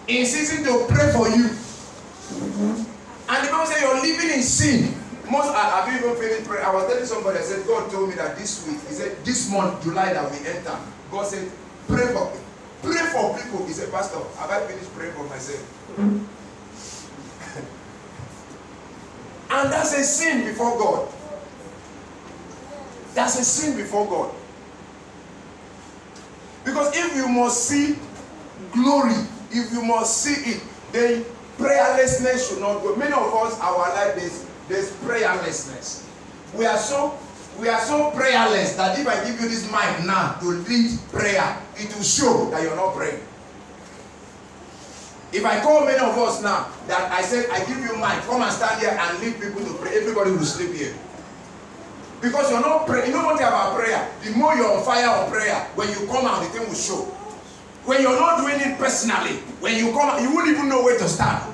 [0.08, 1.50] In season to pray for you.
[3.28, 4.94] And the Bible says you're living in sin.
[5.30, 6.66] Most have you even finished prayer.
[6.66, 9.50] I was telling somebody, I said, God told me that this week, He said, this
[9.50, 10.76] month, July, that we enter,
[11.10, 11.50] God said,
[11.86, 12.32] pray for
[12.82, 13.64] pray for people.
[13.66, 15.62] He said, Pastor, have I finished praying for myself?
[19.50, 21.08] and that's a sin before God.
[23.14, 24.34] That's a sin before God.
[26.64, 27.96] Because if you must see
[28.72, 29.14] glory,
[29.50, 30.62] if you must see it,
[30.92, 31.24] then
[31.58, 32.96] prayerlessness should not go.
[32.96, 36.06] Many of us, our life is there's prayerlessness.
[36.54, 37.18] We are so
[37.58, 41.58] we are so prayerless that if I give you this mic now to lead prayer,
[41.76, 43.20] it will show that you're not praying.
[45.32, 48.42] If I call many of us now that I said I give you mic, come
[48.42, 50.94] and stand here and lead people to pray, everybody will sleep here.
[52.20, 53.10] Because you're not praying.
[53.10, 54.08] You know one about prayer?
[54.22, 57.02] The more you're on fire on prayer, when you come out, the thing will show.
[57.84, 60.96] When you're not doing it personally, when you come out, you won't even know where
[60.98, 61.51] to start.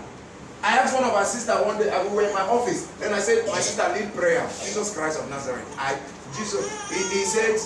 [0.63, 3.15] I asked one of our sisters one day, I we were in my office, and
[3.15, 4.43] I said, My sister, lead prayer.
[4.65, 5.65] Jesus Christ of Nazareth.
[5.79, 5.99] I
[6.37, 7.57] Jesus, he, he said,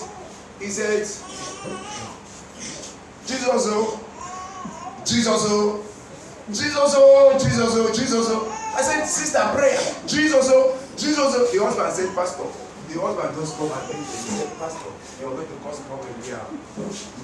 [0.59, 0.99] he said,
[3.27, 3.99] Jesus, oh,
[5.05, 5.83] Jesus, oh,
[6.49, 8.73] Jesus, oh, Jesus, oh, Jesus, oh.
[8.75, 9.79] I said, sister, prayer.
[10.07, 11.49] Jesus, oh, Jesus, oh.
[11.51, 12.43] The husband said, Pastor,
[12.89, 13.93] the husband just come and.
[13.93, 14.91] He said, Pastor,
[15.21, 16.41] you're going to cause problem here.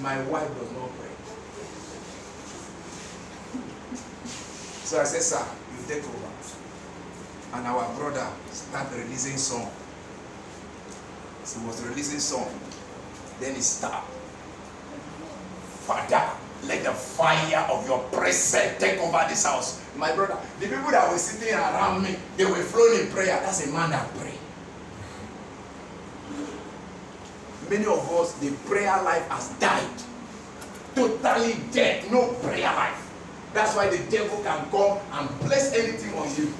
[0.02, 1.10] My wife does not pray.
[4.84, 5.44] So I said, sir,
[5.80, 6.30] you take over.
[7.52, 9.70] And our brother started releasing song.
[11.44, 12.48] So he was releasing song.
[13.40, 14.08] Then he stopped.
[15.86, 16.30] Father,
[16.64, 19.82] let the fire of your presence take over this house.
[19.96, 23.40] My brother, the people that were sitting around me, they were flowing in prayer.
[23.42, 24.34] That's a man that pray.
[27.68, 29.88] Many of us, the prayer life has died.
[30.94, 32.10] Totally dead.
[32.10, 33.09] No prayer life.
[33.52, 36.52] That's why the devil can come and place anything on you.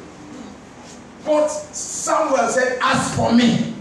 [1.24, 3.74] But Samuel said, As for me,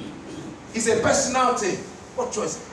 [0.73, 1.77] it's a personal thing.
[2.15, 2.67] What choice?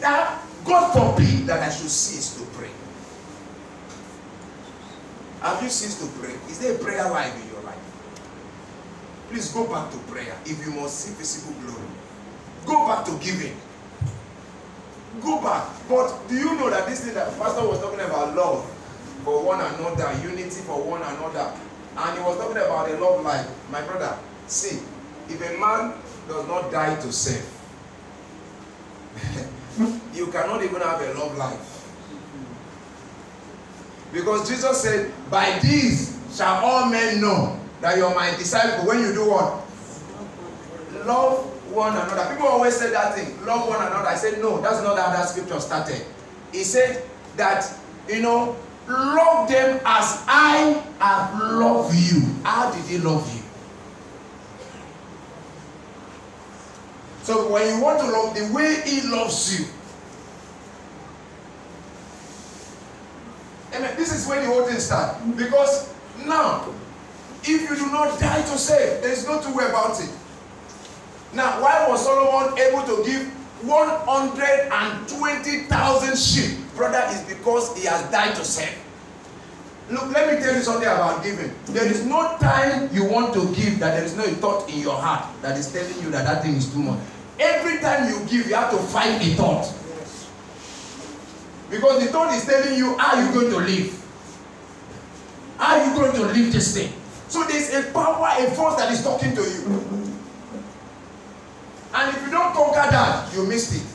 [0.00, 2.70] That God forbid that I should cease to pray.
[5.40, 6.34] Have you ceased to pray?
[6.48, 7.78] Is there a prayer life in your life?
[9.30, 11.88] Please go back to prayer if you must see visible glory.
[12.66, 13.56] Go back to giving.
[15.22, 15.66] Go back.
[15.88, 18.70] But do you know that this thing that Pastor was talking about love
[19.24, 21.52] for one another, unity for one another,
[21.96, 23.48] and he was talking about a love life.
[23.70, 24.16] My brother,
[24.46, 24.80] see,
[25.28, 25.94] if a man
[26.28, 27.46] does not die to serve,
[30.14, 31.70] you cannot even have a love life.
[34.12, 39.00] Because Jesus said, By these shall all men know that you are my disciple when
[39.00, 39.64] you do what?
[41.06, 42.34] Love one another.
[42.34, 44.08] People always say that thing, love one another.
[44.08, 46.04] I said, No, that's not how that scripture started.
[46.52, 47.04] He said
[47.36, 47.72] that,
[48.08, 48.56] you know,
[48.88, 52.22] love them as I have loved you.
[52.44, 53.42] How did he love you?
[57.22, 59.66] So when you want to love the way he loves you,
[63.74, 63.94] Amen.
[63.96, 65.20] This is where the whole thing starts.
[65.36, 65.94] Because
[66.26, 66.66] now,
[67.44, 70.10] if you do not die to save, there is no two way about it.
[71.32, 73.28] Now, why was Solomon able to give
[73.62, 76.58] 120,000 sheep?
[76.74, 78.76] Brother, is because he has died to save.
[79.90, 81.52] Look, let me tell you something about giving.
[81.66, 84.94] There is no time you want to give that there is no thought in your
[84.94, 87.00] heart that is telling you that that thing is too much.
[87.40, 89.74] Every time you give, you have to find a thought.
[91.70, 93.96] Because the thought is telling you how you going to live.
[95.56, 96.92] How you going to live this thing.
[97.28, 100.10] So there's a power, a force that is talking to you.
[101.94, 103.89] And if you don't conquer that, you missed it.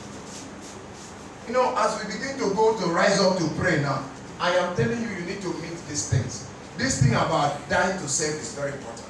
[1.46, 4.04] You know, as we begin to go to rise up to pray now,
[4.40, 6.50] I am telling you, you need to meet these things.
[6.76, 9.06] This thing about dying to serve is very important.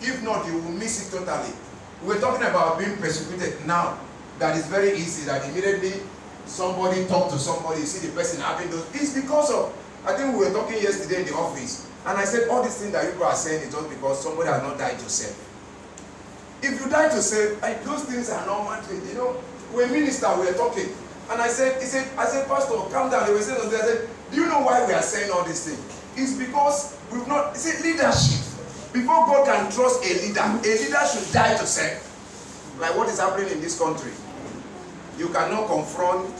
[0.00, 1.52] If not, you will miss it totally.
[2.02, 3.98] We're talking about being persecuted now.
[4.38, 5.26] That is very easy.
[5.26, 6.00] That immediately
[6.46, 8.86] somebody talk to somebody, see the person having those.
[8.94, 9.76] It's because of,
[10.06, 12.92] I think we were talking yesterday in the office, and I said all these things
[12.92, 15.36] that people are saying is just because somebody has not died to serve.
[16.62, 17.20] If you die to
[17.60, 18.80] like, those things are normal.
[18.90, 19.36] You know,
[19.74, 20.88] we minister, we were talking,
[21.30, 23.26] and I said, he said, I said, Pastor, calm down.
[23.26, 25.78] They were saying, I said, do you know why we are saying all these things?
[26.16, 28.42] It's because we've not, see, leadership.
[28.92, 32.02] Before God can trust a leader, a leader should die to serve.
[32.80, 34.10] Like what is happening in this country.
[35.18, 36.34] You cannot confront,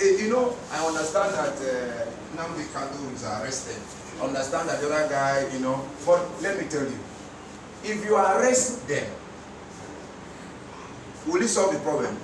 [0.00, 3.80] eh, you know, I understand that uh, Nnamdi Kanu is arrested.
[4.20, 6.98] I understand that the other guy, you know, but let me tell you,
[7.82, 9.06] if you arrest them,
[11.26, 12.14] will it solve the problem?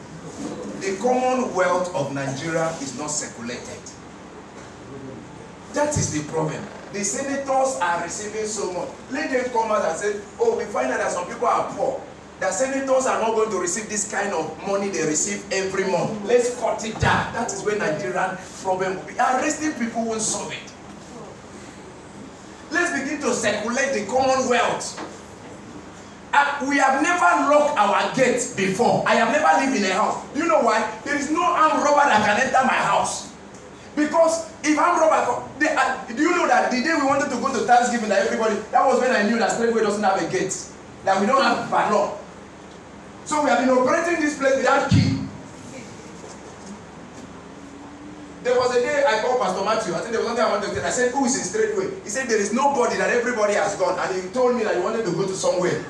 [0.81, 3.81] The commonwealth of Nigeria is not circulated.
[5.75, 6.65] That is the problem.
[6.93, 8.89] The senators are receiving so much.
[9.11, 12.03] Let them come out and say, oh, we find out that some people are poor.
[12.41, 16.25] The senators are not going to receive this kind of money they receive every month.
[16.25, 17.33] Let's cut it down.
[17.35, 19.15] That is where Nigerian problem will be.
[19.19, 20.73] Arresting people won't solve it.
[22.73, 24.99] Let's begin to circulate the commonwealth.
[26.33, 29.03] Uh, we have never locked our gates before.
[29.07, 30.25] I have never lived in a house.
[30.35, 30.87] You know why?
[31.05, 33.33] There is no armed robber that can enter my house.
[33.97, 37.37] Because if armed robber, they, uh, do you know that the day we wanted to
[37.37, 40.31] go to Thanksgiving, that everybody, that was when I knew that Straightway doesn't have a
[40.31, 40.55] gate,
[41.05, 42.19] that we don't have padlock.
[43.25, 45.19] So we have been operating this place without key.
[48.43, 49.95] There was a day I called Pastor Matthew.
[49.95, 50.87] I think there was something I wanted to say.
[50.87, 52.01] I said, Who is in straightway?
[52.03, 53.99] He said, There is nobody that everybody has gone.
[53.99, 55.85] And he told me that he wanted to go to somewhere.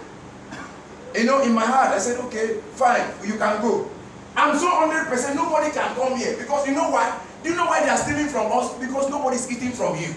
[1.14, 3.90] You know, in my heart, I said, Okay, fine, you can go.
[4.36, 6.36] I'm so 100% nobody can come here.
[6.36, 7.18] Because you know why?
[7.42, 8.72] Do you know why they are stealing from us?
[8.78, 10.14] Because nobody is eating from you.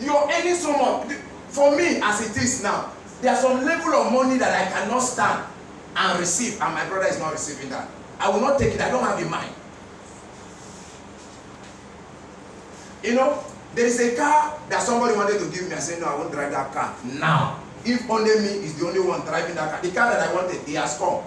[0.00, 1.16] You're earning so much.
[1.48, 2.92] For me, as it is now,
[3.22, 5.44] there's some level of money that I cannot stand
[5.96, 7.88] and receive, and my brother is not receiving that.
[8.20, 8.80] I will not take it.
[8.80, 9.52] I don't have in mind.
[13.02, 13.42] You know,
[13.74, 15.74] there is a car that somebody wanted to give me.
[15.74, 17.62] I said, No, I won't drive that car now.
[17.86, 19.80] If only me is the only one driving that car.
[19.80, 21.22] The car that I wanted, he has come.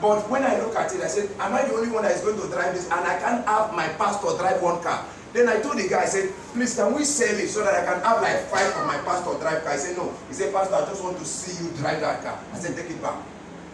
[0.00, 2.22] But when I look at it, I said, Am I the only one that is
[2.22, 2.86] going to drive this?
[2.86, 5.04] And I can't have my pastor drive one car.
[5.32, 7.84] Then I told the guy, I said, Please, can we sell it so that I
[7.84, 9.72] can have like five of my pastor drive car?
[9.72, 10.14] He said, No.
[10.28, 12.38] He said, Pastor, I just want to see you drive that car.
[12.52, 13.18] I said, Take it back.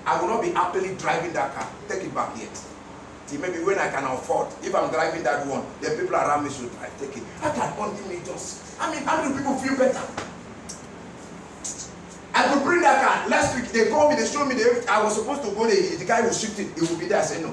[0.06, 1.68] I will not be happily driving that car.
[1.88, 2.50] Take it back yet.
[3.26, 6.50] Till maybe when I can afford, if I'm driving that one, then people around me
[6.50, 6.96] should drive.
[6.98, 7.24] Take it.
[7.42, 8.80] I can only me just.
[8.80, 10.00] I mean, how many people feel better?
[12.46, 13.28] I could bring that car.
[13.28, 15.98] Last week they called me, they showed me the I was supposed to go there.
[15.98, 17.18] The guy shift it, it will be there.
[17.18, 17.52] I said no.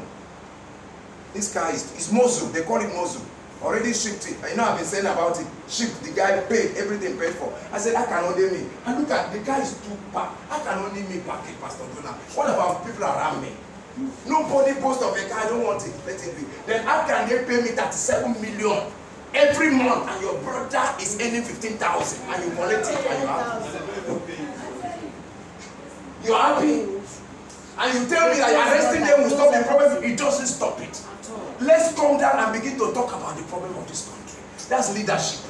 [1.33, 2.49] This car is is Mosul.
[2.49, 3.25] They call it Mosul.
[3.63, 4.37] Already shipped it.
[4.43, 5.47] I know I've been saying about it.
[5.67, 6.03] Shipped.
[6.03, 7.51] The guy paid everything paid for.
[7.71, 8.69] I said I can only me.
[8.85, 10.37] And look at the guy is too packed.
[10.51, 12.13] I can only me pack it, Pastor Dona.
[12.37, 13.49] What about people around me?
[14.27, 15.39] Nobody post of a car.
[15.39, 15.93] I don't want it.
[16.05, 16.45] Let it be.
[16.67, 18.91] Then how can they pay me 37 million
[19.33, 24.42] every month and your brother is earning 15,000 and you collect it and you have
[26.23, 26.93] You're happy.
[27.75, 30.03] And you tell me that arresting them will stop the problem.
[30.03, 31.01] It doesn't stop it.
[31.59, 34.39] Let's come down and begin to talk about the problem of this country.
[34.69, 35.41] That's leadership.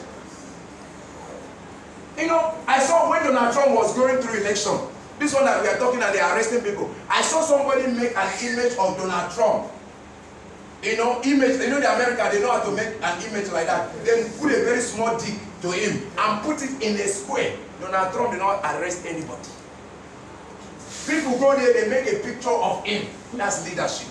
[2.18, 4.78] You know, I saw when Donald Trump was going through election,
[5.20, 6.90] This one that we are talking and they are arresting people.
[7.10, 9.72] I saw somebody make an image of Donald Trump.
[10.82, 13.68] You know, image, you know the America, they know how to make an image like
[13.68, 13.88] that.
[14.04, 17.56] Then put a very small dick to him and put it in a square.
[17.80, 19.48] Donald Trump did not arrest anybody.
[21.08, 23.08] People go there, they make a picture of him.
[23.34, 24.08] That's leadership.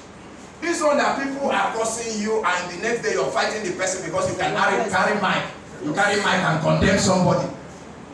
[0.60, 4.04] This one that people are crossing you and the next day you're fighting the person
[4.04, 5.42] because you can carry, carry mic.
[5.82, 7.48] You carry mic and condemn somebody.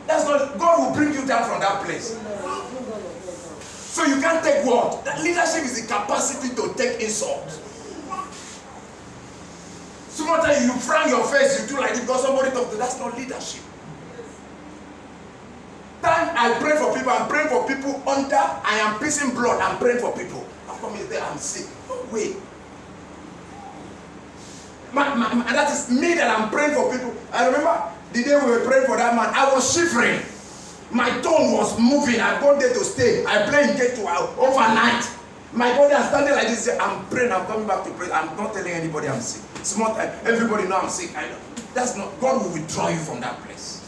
[0.07, 2.17] That's not, God will bring you down from that place.
[3.93, 5.05] So you can't take what?
[5.05, 7.47] That leadership is the capacity to take insult.
[10.09, 12.77] Sometimes you frown your face, you do like this because somebody talk to you.
[12.77, 13.61] That's not leadership.
[16.01, 19.77] Time I pray for people, I'm praying for people under, I am pissing blood, I'm
[19.77, 20.45] praying for people.
[20.69, 21.67] I'm coming there, I'm sick.
[21.89, 22.35] No way.
[24.93, 27.13] My, my, my- that is me that I'm praying for people.
[27.33, 27.83] I remember
[28.13, 30.21] the day we were praying for that man, I was shivering.
[30.91, 32.19] My tongue was moving.
[32.19, 33.23] I gone there to stay.
[33.25, 35.07] I pray in K2 overnight.
[35.53, 36.67] My body is standing like this.
[36.81, 37.31] I'm praying.
[37.31, 38.11] I'm coming back to pray.
[38.11, 39.43] I'm not telling anybody I'm sick.
[39.63, 40.09] Small time.
[40.25, 41.15] Everybody know I'm sick.
[41.15, 41.37] I know.
[41.75, 42.19] That's not.
[42.19, 43.78] God will withdraw you from that place.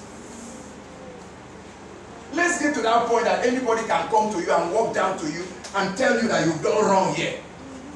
[2.33, 5.29] Let's get to that point that anybody can come to you and walk down to
[5.29, 5.43] you
[5.75, 7.39] and tell you that you've done wrong here.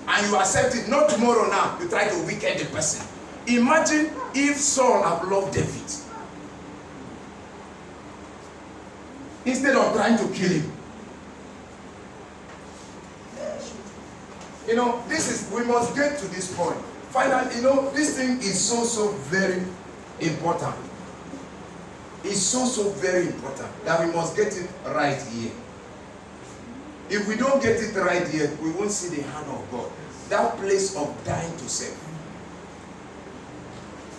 [0.08, 0.88] And you accept it.
[0.88, 1.78] Not tomorrow now.
[1.80, 3.08] You try to wicked the person.
[3.48, 5.94] Imagine if Saul had loved David.
[9.46, 10.72] Instead of trying to kill him.
[14.68, 16.78] You know, this is, we must get to this point.
[17.10, 19.64] Finally, you know, this thing is so, so very
[20.20, 20.76] important.
[22.26, 25.52] It's so, so very important that we must get it right here.
[27.08, 29.92] If we don't get it right here, we won't see the hand of God.
[30.30, 32.02] That place of dying to self.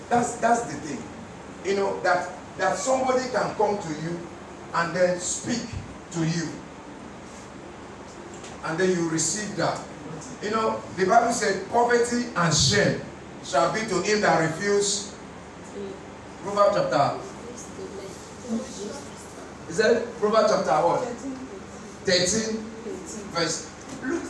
[0.09, 1.03] That's that's the thing.
[1.65, 4.21] You know, that that somebody can come to you
[4.73, 5.67] and then speak
[6.13, 6.49] to you.
[8.67, 9.81] And then you receive that.
[10.43, 13.01] You know, the Bible said poverty and shame
[13.43, 15.13] shall be to him that refuse.
[16.45, 17.36] Proverbs chapter.
[19.69, 21.03] Is that Proverbs chapter what?
[22.07, 22.63] 13
[23.35, 23.71] verse.
[24.05, 24.23] Look,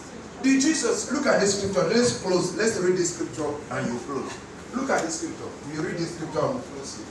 [0.43, 1.89] did Jesus look at this scripture?
[1.89, 2.57] Let's close.
[2.57, 4.33] Let's read this scripture and you close.
[4.75, 5.51] Look at this scripture.
[5.75, 7.07] You read this scripture and close it.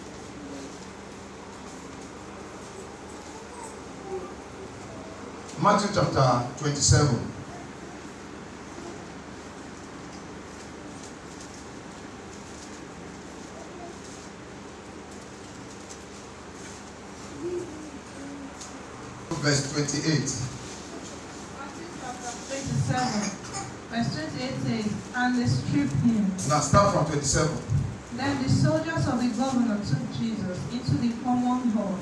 [5.62, 7.35] Matthew chapter 27.
[19.46, 20.26] Verse 28.
[21.54, 23.30] Matthew chapter 27,
[23.94, 26.26] verse 28 says, And they stripped him.
[26.50, 27.54] Now start from 27.
[28.18, 31.94] Then the soldiers of the governor took Jesus into the common hall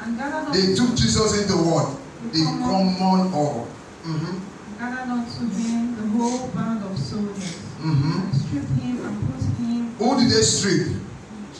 [0.00, 1.90] and gathered unto, They took Jesus into what?
[2.30, 3.66] The common hall.
[4.06, 4.38] Mm-hmm.
[4.78, 8.20] gathered unto him the whole band of soldiers, Mm-hmm.
[8.20, 11.02] and stripped him and put him Who did they strip?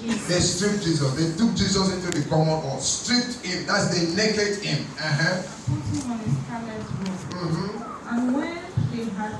[0.03, 1.15] They stripped Jesus.
[1.15, 3.67] They took Jesus into the common hall, stripped him.
[3.67, 4.85] That's they naked him.
[4.99, 5.43] Uh-huh.
[5.71, 7.23] put him on a scarlet robe.
[7.39, 8.09] Mm-hmm.
[8.11, 8.59] And when
[8.91, 9.39] they had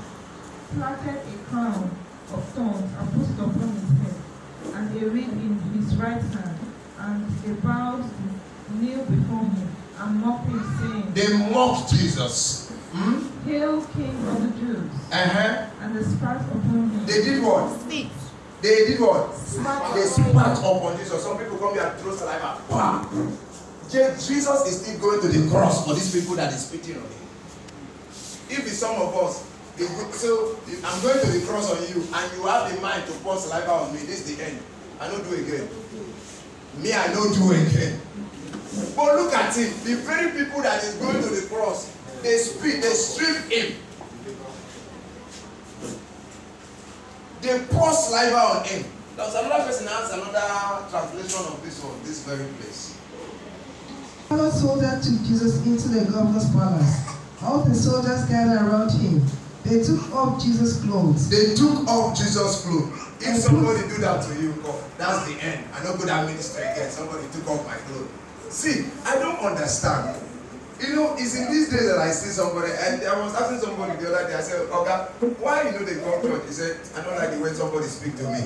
[0.71, 1.91] plaited a crown
[2.31, 4.15] of thorns and put it upon his head,
[4.73, 6.59] and a ring in his right hand,
[6.97, 8.09] and they bowed,
[8.79, 12.71] kneel before him, and mocked him, saying, They mocked Jesus.
[12.93, 13.49] Hmm?
[13.49, 14.91] Hail, King of the Jews!
[15.11, 15.65] Uh-huh.
[15.81, 17.05] And they spat upon him.
[17.05, 17.81] They did what?
[17.81, 18.07] Spit.
[18.63, 19.27] They did what?
[19.93, 21.21] They spat upon Jesus.
[21.21, 22.57] Some people come here and throw saliva.
[23.91, 27.03] Je- Jesus is still going to the cross for these people that is spitting on
[27.03, 27.27] him.
[28.49, 29.43] If it's some of us,
[29.75, 30.55] they go, so
[30.85, 33.71] I'm going to the cross on you, and you have the mind to pour saliva
[33.71, 33.99] on me.
[33.99, 34.59] This is the end.
[34.99, 35.67] I don't do again.
[36.81, 37.99] Me, I don't do again.
[38.95, 39.69] But look at him.
[39.83, 41.91] The very people that is going to the cross,
[42.21, 43.75] they spit, they strip him.
[47.43, 48.85] They pour saliva on him.
[49.17, 52.97] There was another person has another translation of this one, this very place.
[54.29, 57.03] Another soldier took Jesus into the governor's palace.
[57.43, 59.21] All the soldiers gathered around him.
[59.65, 61.29] They took off Jesus' clothes.
[61.29, 63.11] They took off Jesus' clothes.
[63.19, 65.67] If somebody do that to you, God, that's the end.
[65.73, 66.89] I don't go that ministry again.
[66.89, 68.07] Somebody took off my clothes.
[68.47, 70.15] See, I don't understand.
[70.81, 73.97] You know, it's in these days that I see somebody, and I was asking somebody
[74.01, 76.45] the other day, I said, Okay, why you know they come church?
[76.47, 78.41] He said, I don't like the way somebody speak to me.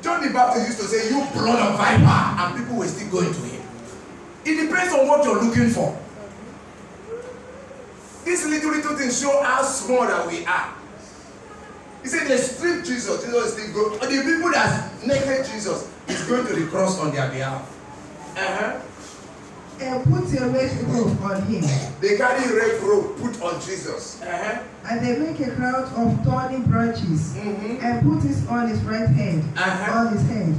[0.00, 3.34] John the Baptist used to say, You blood of viper, and people were still going
[3.34, 3.62] to him.
[4.44, 5.98] It depends on what you're looking for.
[8.24, 10.74] These little little things show how small that we are.
[12.02, 13.24] He said they strip Jesus.
[13.24, 14.00] Jesus is still going.
[14.00, 17.62] The people that naked Jesus is going to the cross on their behalf.
[18.36, 18.80] Uh-huh.
[19.80, 21.64] And put a red robe on him.
[22.00, 24.20] They carry red robe put on Jesus.
[24.22, 24.58] Uh-huh.
[24.88, 27.82] And they make a crown of thorny branches Mhm.
[27.82, 29.98] and put it on his right hand, Uh-huh.
[29.98, 30.54] on his head.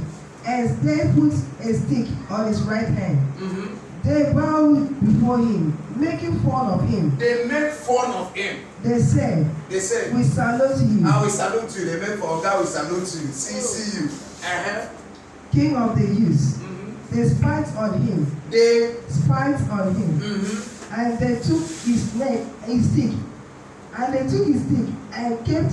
[0.46, 1.32] And they put
[1.68, 3.18] a stick on his right hand.
[3.40, 3.68] Mhm.
[4.04, 7.16] They bow before him, making fun of him.
[7.18, 8.58] They make fun of him.
[8.84, 11.84] They said, They say, We salute you, I will salute you.
[11.86, 13.32] They make for God will salute you.
[13.32, 14.08] See, see you.
[14.44, 14.86] Uh-huh.
[15.52, 16.54] King of the Jews.
[16.58, 16.65] Mhm.
[17.16, 20.20] They spat on him, They spat on him.
[20.20, 20.72] mhm.
[20.92, 23.12] And they took his neck, his stick,
[23.96, 25.72] and they took his stick and kept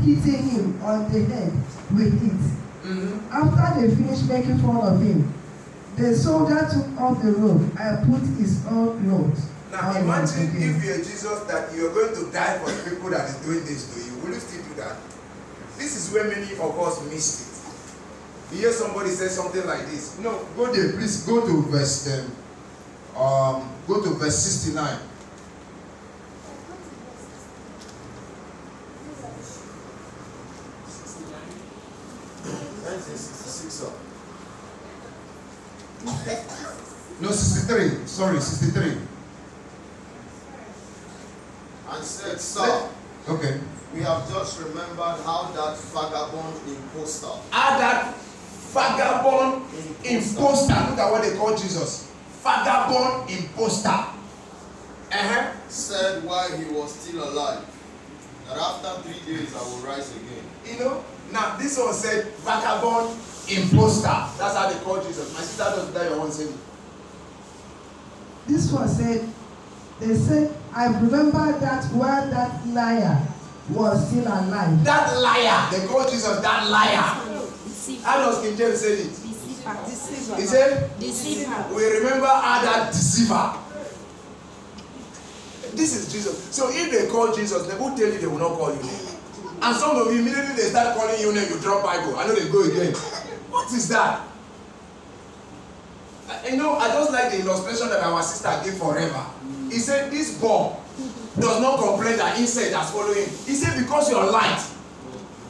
[0.00, 1.52] hitting him on the head
[1.90, 2.40] with it.
[2.86, 3.18] Mhm.
[3.32, 5.34] After they finished making fun of him,
[5.96, 9.40] the soldier took off the robe and put his own clothes
[9.72, 10.76] Now on him imagine again.
[10.76, 13.82] if you're Jesus that you're going to die for the people that is doing this
[13.94, 14.12] to you.
[14.22, 14.94] Will you still do that?
[15.76, 17.53] This is where many of us missed it.
[18.52, 20.18] You hear somebody say something like this.
[20.18, 22.06] No, go there, please go to verse
[23.16, 24.98] um, um go to verse 69.
[32.84, 33.92] That's 66 up.
[37.20, 38.06] No, 63.
[38.06, 38.96] Sorry, 63.
[41.90, 42.88] And said, Sir,
[43.28, 43.60] Okay.
[43.94, 48.14] we have just remembered how that vagabond impostor Add that
[48.74, 49.62] vagabond
[50.04, 50.74] imposter.
[50.90, 52.12] Look at what they call Jesus.
[52.42, 53.88] Vagabond imposter.
[55.12, 55.52] Uh-huh.
[55.68, 57.64] said while he was still alive
[58.48, 60.44] that after three days I will rise again.
[60.66, 63.16] You know, now this one said vagabond
[63.48, 64.08] imposter.
[64.38, 65.32] That's how they call Jesus.
[65.32, 66.58] My sister does that your own saying.
[68.46, 69.28] This one said,
[70.00, 73.26] they said, I remember that while that liar
[73.70, 74.84] was still alive.
[74.84, 75.70] That liar.
[75.70, 77.33] They call Jesus that liar.
[77.84, 78.06] Deceiver.
[78.06, 79.10] How does King James say it?
[79.10, 80.36] Deceiver.
[80.36, 81.74] He said, Deceiver.
[81.74, 83.58] we remember that deceiver.
[85.74, 86.54] This is Jesus.
[86.54, 89.06] So if they call Jesus, they will tell you they will not call you name.
[89.60, 92.16] And some of you immediately they start calling you name, you drop Bible.
[92.16, 92.94] I know they go again.
[93.50, 94.22] What is that?
[96.48, 99.24] You know, I just like the illustration that our sister gave forever.
[99.70, 100.74] He said, This bomb
[101.38, 103.28] does not complain that insect has followed him.
[103.28, 104.73] He said, Because you're light.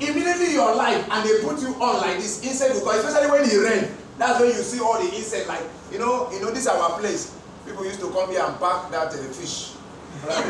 [0.00, 3.56] Immediately you're light and they put you on like this insect come, especially when it
[3.58, 3.88] rain.
[4.18, 6.98] That's when you see all the insect like you know, you know, this is our
[6.98, 7.36] place.
[7.66, 9.72] People used to come here and pack that uh, fish.
[10.26, 10.46] Like,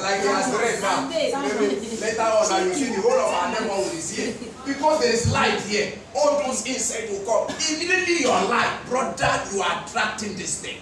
[0.00, 1.08] like it has rained now.
[1.08, 4.34] Maybe later on now you see the whole of our neighborhood is here.
[4.64, 7.48] Because there is light here, all those insects will come.
[7.74, 10.78] Immediately you're light, brother, you are attracting this thing.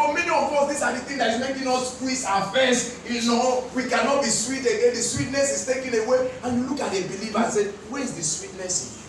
[0.00, 2.98] But many of us, these are the things that is making us squeeze our face.
[3.06, 4.94] You know, we cannot be sweet again.
[4.94, 6.30] The sweetness is taken away.
[6.42, 9.06] And you look at a believer and say, Where is the sweetness in you?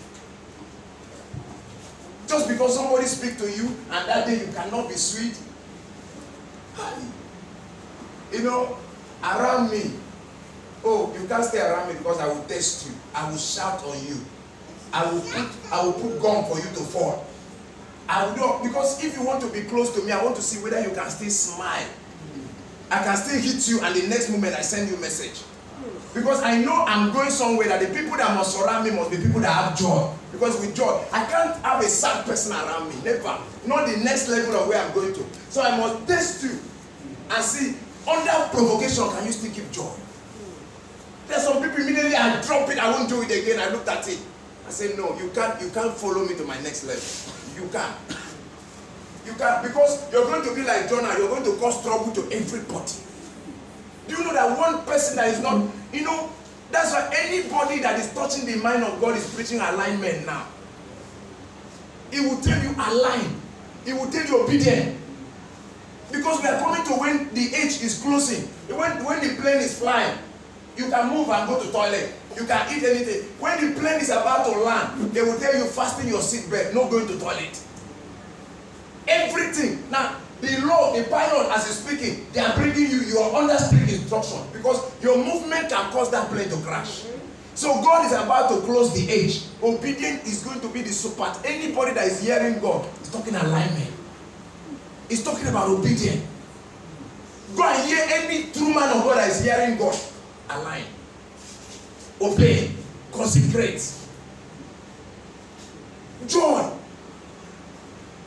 [2.28, 5.40] Just because somebody speak to you and that day you cannot be sweet.
[8.34, 8.78] You know,
[9.24, 9.92] around me,
[10.84, 12.94] oh, you can't stay around me because I will test you.
[13.16, 14.20] I will shout on you.
[14.92, 17.26] I will put, I will put gum for you to fall.
[18.08, 20.42] I will not because if you want to be close to me, I want to
[20.42, 21.88] see whether you can still smile.
[22.90, 25.44] I can still hit you, and the next moment I send you a message.
[26.14, 29.18] Because I know I'm going somewhere that the people that must surround me must be
[29.18, 30.12] people that have joy.
[30.34, 32.96] Because with joy, I can't have a sad person around me.
[33.04, 33.38] Never.
[33.66, 35.26] Not the next level of where I'm going to.
[35.50, 36.60] So I must test you
[37.30, 39.92] and see under provocation, can you still keep joy?
[41.28, 43.60] There's some people immediately I drop it, I won't do it again.
[43.60, 44.20] I looked at it.
[44.68, 47.62] I said, No, you can't, you can't follow me to my next level.
[47.62, 47.96] You can't.
[49.26, 52.22] You can't because you're going to be like Jonah, you're going to cause trouble to
[52.32, 52.94] everybody.
[54.08, 56.30] Do you know that one person that is not, you know,
[56.72, 60.48] that's why anybody that is touching the mind of God is preaching alignment now.
[62.12, 63.42] He will tell you align.
[63.86, 64.98] He will tell you obedient.
[66.12, 68.44] Because we are coming to when the age is closing.
[68.68, 70.18] When, when the plane is flying,
[70.76, 72.14] you can move and go to toilet.
[72.36, 73.24] You can eat anything.
[73.40, 76.90] When the plane is about to land, they will tell you fasten your seatbelt, not
[76.90, 77.60] going to toilet.
[79.08, 79.84] Everything.
[79.90, 83.58] Now, the law, the pilot, as he's speaking, they are bringing you, you are under
[83.58, 87.04] strict instruction because your movement can cause that plane to crash.
[87.54, 89.44] So God is about to close the age.
[89.62, 91.32] Obedience is going to be the super.
[91.46, 93.92] Anybody that is hearing God is talking alignment.
[95.10, 96.26] He's talking about obedience.
[97.56, 100.00] Go and hear any true man of God that is hearing God.
[100.50, 100.86] Align.
[102.22, 102.72] Obey.
[103.12, 103.82] Consecrate.
[106.28, 106.72] Joy.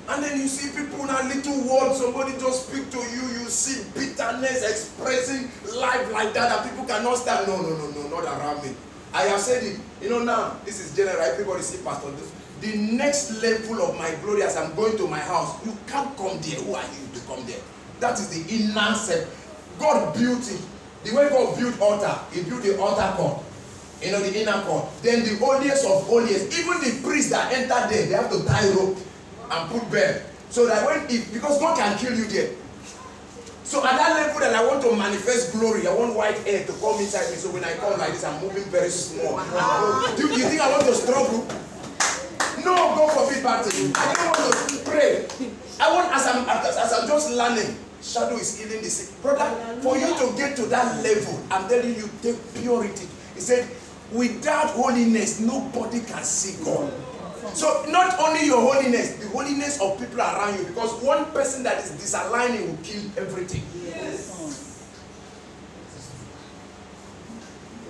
[0.08, 3.48] And then you see people in a little world, somebody just speak to you, you
[3.48, 5.48] see bitterness expressing
[5.80, 7.48] life like that, that people cannot stand.
[7.48, 8.74] No, no, no, no, not around me.
[9.14, 9.80] I have said it.
[10.02, 12.10] You know now, this is general, everybody see pastor.
[12.60, 15.64] the next level of my glory as I'm going to my house.
[15.64, 16.60] You can't come there.
[16.60, 17.60] Who are you to come there?
[18.00, 19.24] That is the inner self.
[19.78, 20.60] God built it.
[21.04, 23.42] The way God built altar, He built the altar court.
[24.04, 24.86] You know, the inner court.
[25.02, 26.52] Then the holiest of holiest.
[26.58, 28.98] Even the priests that enter there, they have to tie rope
[29.50, 30.20] and put bell.
[30.50, 32.50] So that when, if, because God can kill you there.
[33.64, 36.72] So at that level that I want to manifest glory, I want white hair to
[36.74, 37.36] come inside me.
[37.36, 39.40] So when I come like this, I'm moving very small.
[40.16, 41.48] Do you think I want to struggle?
[42.62, 43.92] No, God forbid thing.
[43.96, 45.26] I don't want to pray.
[45.80, 47.76] I want as I'm as, as I'm just learning.
[48.00, 49.20] Shadow is healing the sick.
[49.22, 49.48] Brother,
[49.80, 53.08] for you to get to that level, I'm telling you, take purity.
[53.34, 53.66] He said,
[54.12, 56.92] without holiness, nobody can see God.
[57.54, 61.84] So not only your holiness, the holiness of people around you, because one person that
[61.84, 63.62] is disaligning will kill everything.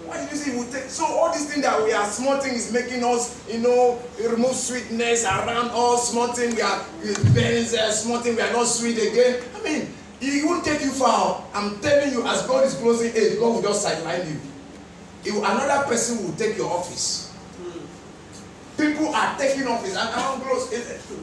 [0.05, 2.67] Why did you say we take so all these things that we are small things
[2.67, 6.85] is making us, you know, remove sweetness around us, small we are
[7.33, 9.43] burns uh, small we are not sweet again.
[9.57, 11.43] I mean, it won't take you far.
[11.55, 14.54] I'm telling you, as God is closing age, God will just sideline you.
[15.25, 17.33] Will- another person will take your office.
[18.77, 20.71] People are taking office and I'm close.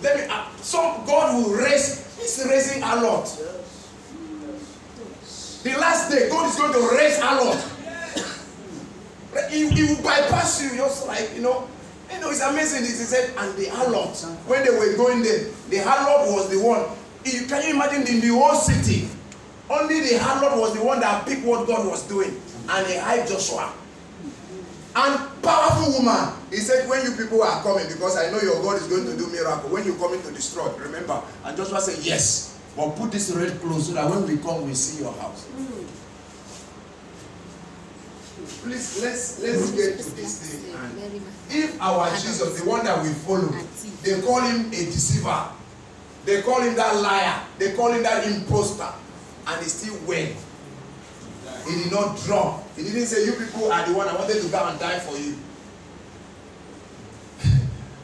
[0.01, 3.25] Let me uh, some God will raise, He's raising a lot.
[5.63, 7.67] The last day, God is going to raise a lot.
[9.49, 11.67] He, he will bypass you just like you know
[12.11, 15.77] you know it's amazing he said and the harlot when they were going there the
[15.77, 16.83] harlot was the one
[17.23, 19.07] you, can you imagine in the whole city
[19.69, 23.25] only the harlot was the one that picked what god was doing and he hired
[23.25, 23.71] joshua
[24.95, 26.33] and powerful woman.
[26.49, 29.17] He said when you people are coming because i know your god is going to
[29.17, 29.69] do miracle.
[29.69, 33.87] When you coming to destroy remember and joshua said yes but put this red clothes
[33.87, 35.47] so that when we come we see your house.
[38.63, 41.23] Please let's let's get to this thing.
[41.49, 43.49] If our jesus the one that we follow
[44.03, 45.47] they call him a deceiver
[46.25, 48.87] they call him that liar they call him that imposter
[49.47, 50.35] and he still went
[51.67, 54.49] he did not draw he didn't say you people are the one i wanted to
[54.49, 55.35] come and die for you.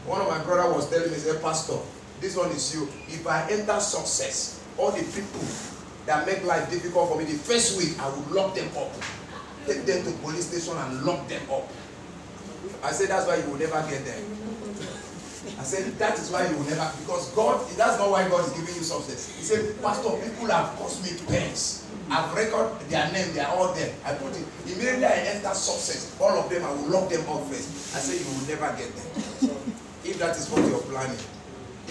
[0.05, 1.77] One of my brother was telling me he said pastor
[2.19, 2.87] this one is you.
[3.07, 5.45] If i enter success all the people
[6.05, 8.91] that make life difficult for me the first week i will lock them up.
[9.65, 11.67] Take them to police station and lock them up.
[12.83, 14.23] I said that's why you will never get there.
[15.59, 18.53] I said that is why you will never because God that's not why God is
[18.53, 19.35] giving you success.
[19.35, 21.86] He said, Pastor, people have caused me pens.
[22.09, 23.93] I've recorded their name, they are all there.
[24.05, 27.43] I put it immediately I enter success, all of them I will lock them up
[27.47, 27.95] first.
[27.95, 29.07] I say, you will never get them.
[30.03, 31.19] If that is what you're planning.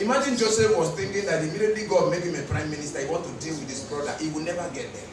[0.01, 3.33] Imagine Joseph was thinking that immediately God made him a prime minister, he want to
[3.45, 4.15] deal with his brother.
[4.21, 5.09] He will never get there.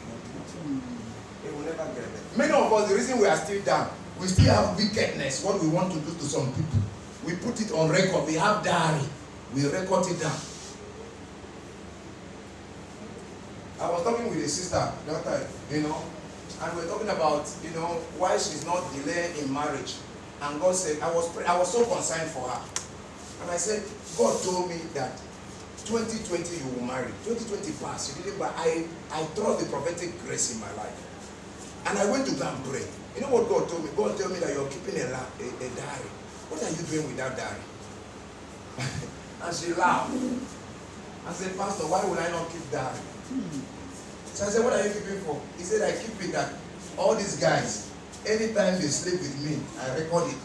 [1.42, 2.24] He will never get there.
[2.36, 3.90] Many of us, the reason we are still down,
[4.20, 6.80] we still have wickedness, what we want to do to some people.
[7.24, 8.26] We put it on record.
[8.26, 9.04] We have diary.
[9.54, 10.36] We record it down.
[13.80, 16.02] I was talking with a sister that time, you know,
[16.62, 19.96] and we are talking about, you know, why she's not delaying in marriage.
[20.40, 22.60] And God said, I was I was so concerned for her.
[23.42, 23.82] And I said,
[24.16, 25.18] God told me that
[25.84, 27.10] 2020 you will marry.
[27.26, 30.96] 2020 passed, you didn't, but I, I trust the prophetic grace in my life.
[31.86, 32.86] And I went to go and pray.
[33.16, 33.90] You know what God told me?
[33.96, 36.10] God told me that you're keeping a, la- a, a diary.
[36.48, 37.64] What are you doing with that diary?
[39.44, 40.14] and she laughed.
[41.26, 43.00] I said, Pastor, why would I not keep diary?
[44.34, 45.40] So I said, what are you keeping for?
[45.56, 46.52] He said, I keep it that
[46.98, 47.90] all these guys,
[48.26, 50.38] anytime they sleep with me, I record it.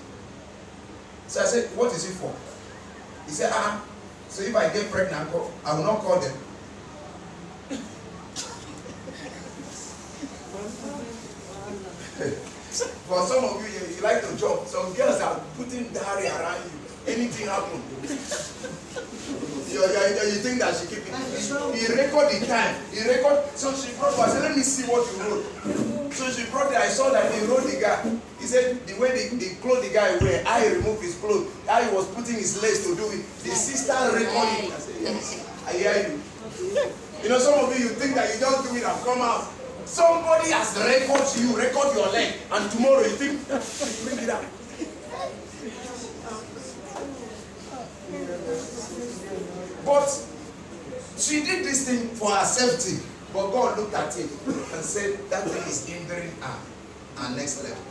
[1.28, 2.34] So I said, what is it for?
[3.26, 3.84] He said, ah,
[4.30, 5.30] so if I get pregnant,
[5.66, 6.34] I will not call them.
[13.10, 14.68] For some of you, you, you like to joke.
[14.68, 17.14] Some girls are putting diary around you.
[17.14, 17.82] Anything happen.
[19.72, 21.14] You, you, you, think that she keep it.
[21.14, 22.76] He, record the time.
[22.92, 23.46] He record.
[23.56, 24.18] So she brought.
[24.18, 26.14] I said, let me see what you wrote.
[26.14, 26.78] So she brought it.
[26.78, 28.02] I saw that he wrote the guy.
[28.40, 31.52] He said the way the, the clothes the guy wear, I removed his clothes.
[31.68, 33.26] How he was putting his legs to do it.
[33.44, 34.74] The sister recorded.
[34.74, 35.46] I said, yes.
[35.68, 36.92] I hear you.
[37.24, 39.48] You know, some of you, you think that you just do it and come out.
[39.86, 43.42] Somebody has record you, record your leg, and tomorrow you think,
[44.06, 44.46] bring it up.
[49.90, 50.06] But
[51.18, 53.02] she did this thing for her safety.
[53.34, 56.58] But God looked at it and said, that thing is hindering her,
[57.16, 57.84] her next level.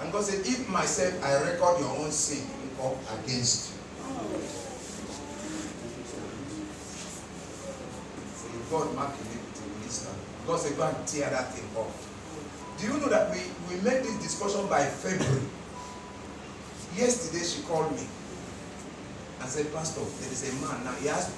[0.00, 2.46] And God said, if myself I record your own sin
[2.80, 3.78] up against you.
[8.36, 10.14] So God marked it to wisdom.
[10.46, 11.98] God said, go and tear that thing off.
[12.78, 15.42] Do you know that we, we made this discussion by February?
[16.94, 18.06] Yesterday she called me.
[19.42, 20.84] And said, Pastor, there is a man.
[20.84, 21.34] Now he asked,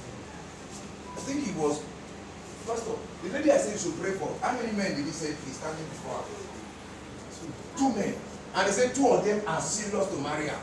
[1.16, 1.82] I think he was,
[2.66, 5.28] Pastor, the lady I said you should pray for, how many men did he say
[5.46, 6.24] he's standing before her?
[7.78, 8.14] Two men.
[8.54, 10.60] And he said two of them are serious to marry her.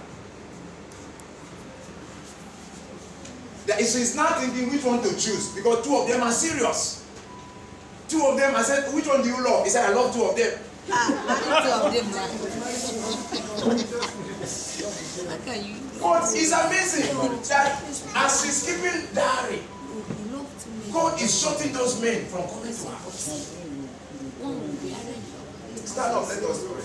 [3.65, 7.05] That is, he's now thinking which one to choose because two of them are serious.
[8.07, 9.63] Two of them, I said, which one do you love?
[9.63, 10.59] He said, I love two of them.
[10.91, 11.07] Ah,
[11.63, 12.27] two of them now.
[15.29, 15.90] How can you?
[16.01, 17.15] God is amazing
[17.49, 17.81] that
[18.15, 19.61] as he's keeping diary.
[20.91, 22.97] God is shutting those men from coming to her.
[24.43, 25.87] Arranged.
[25.87, 26.81] Stand up, let us pray.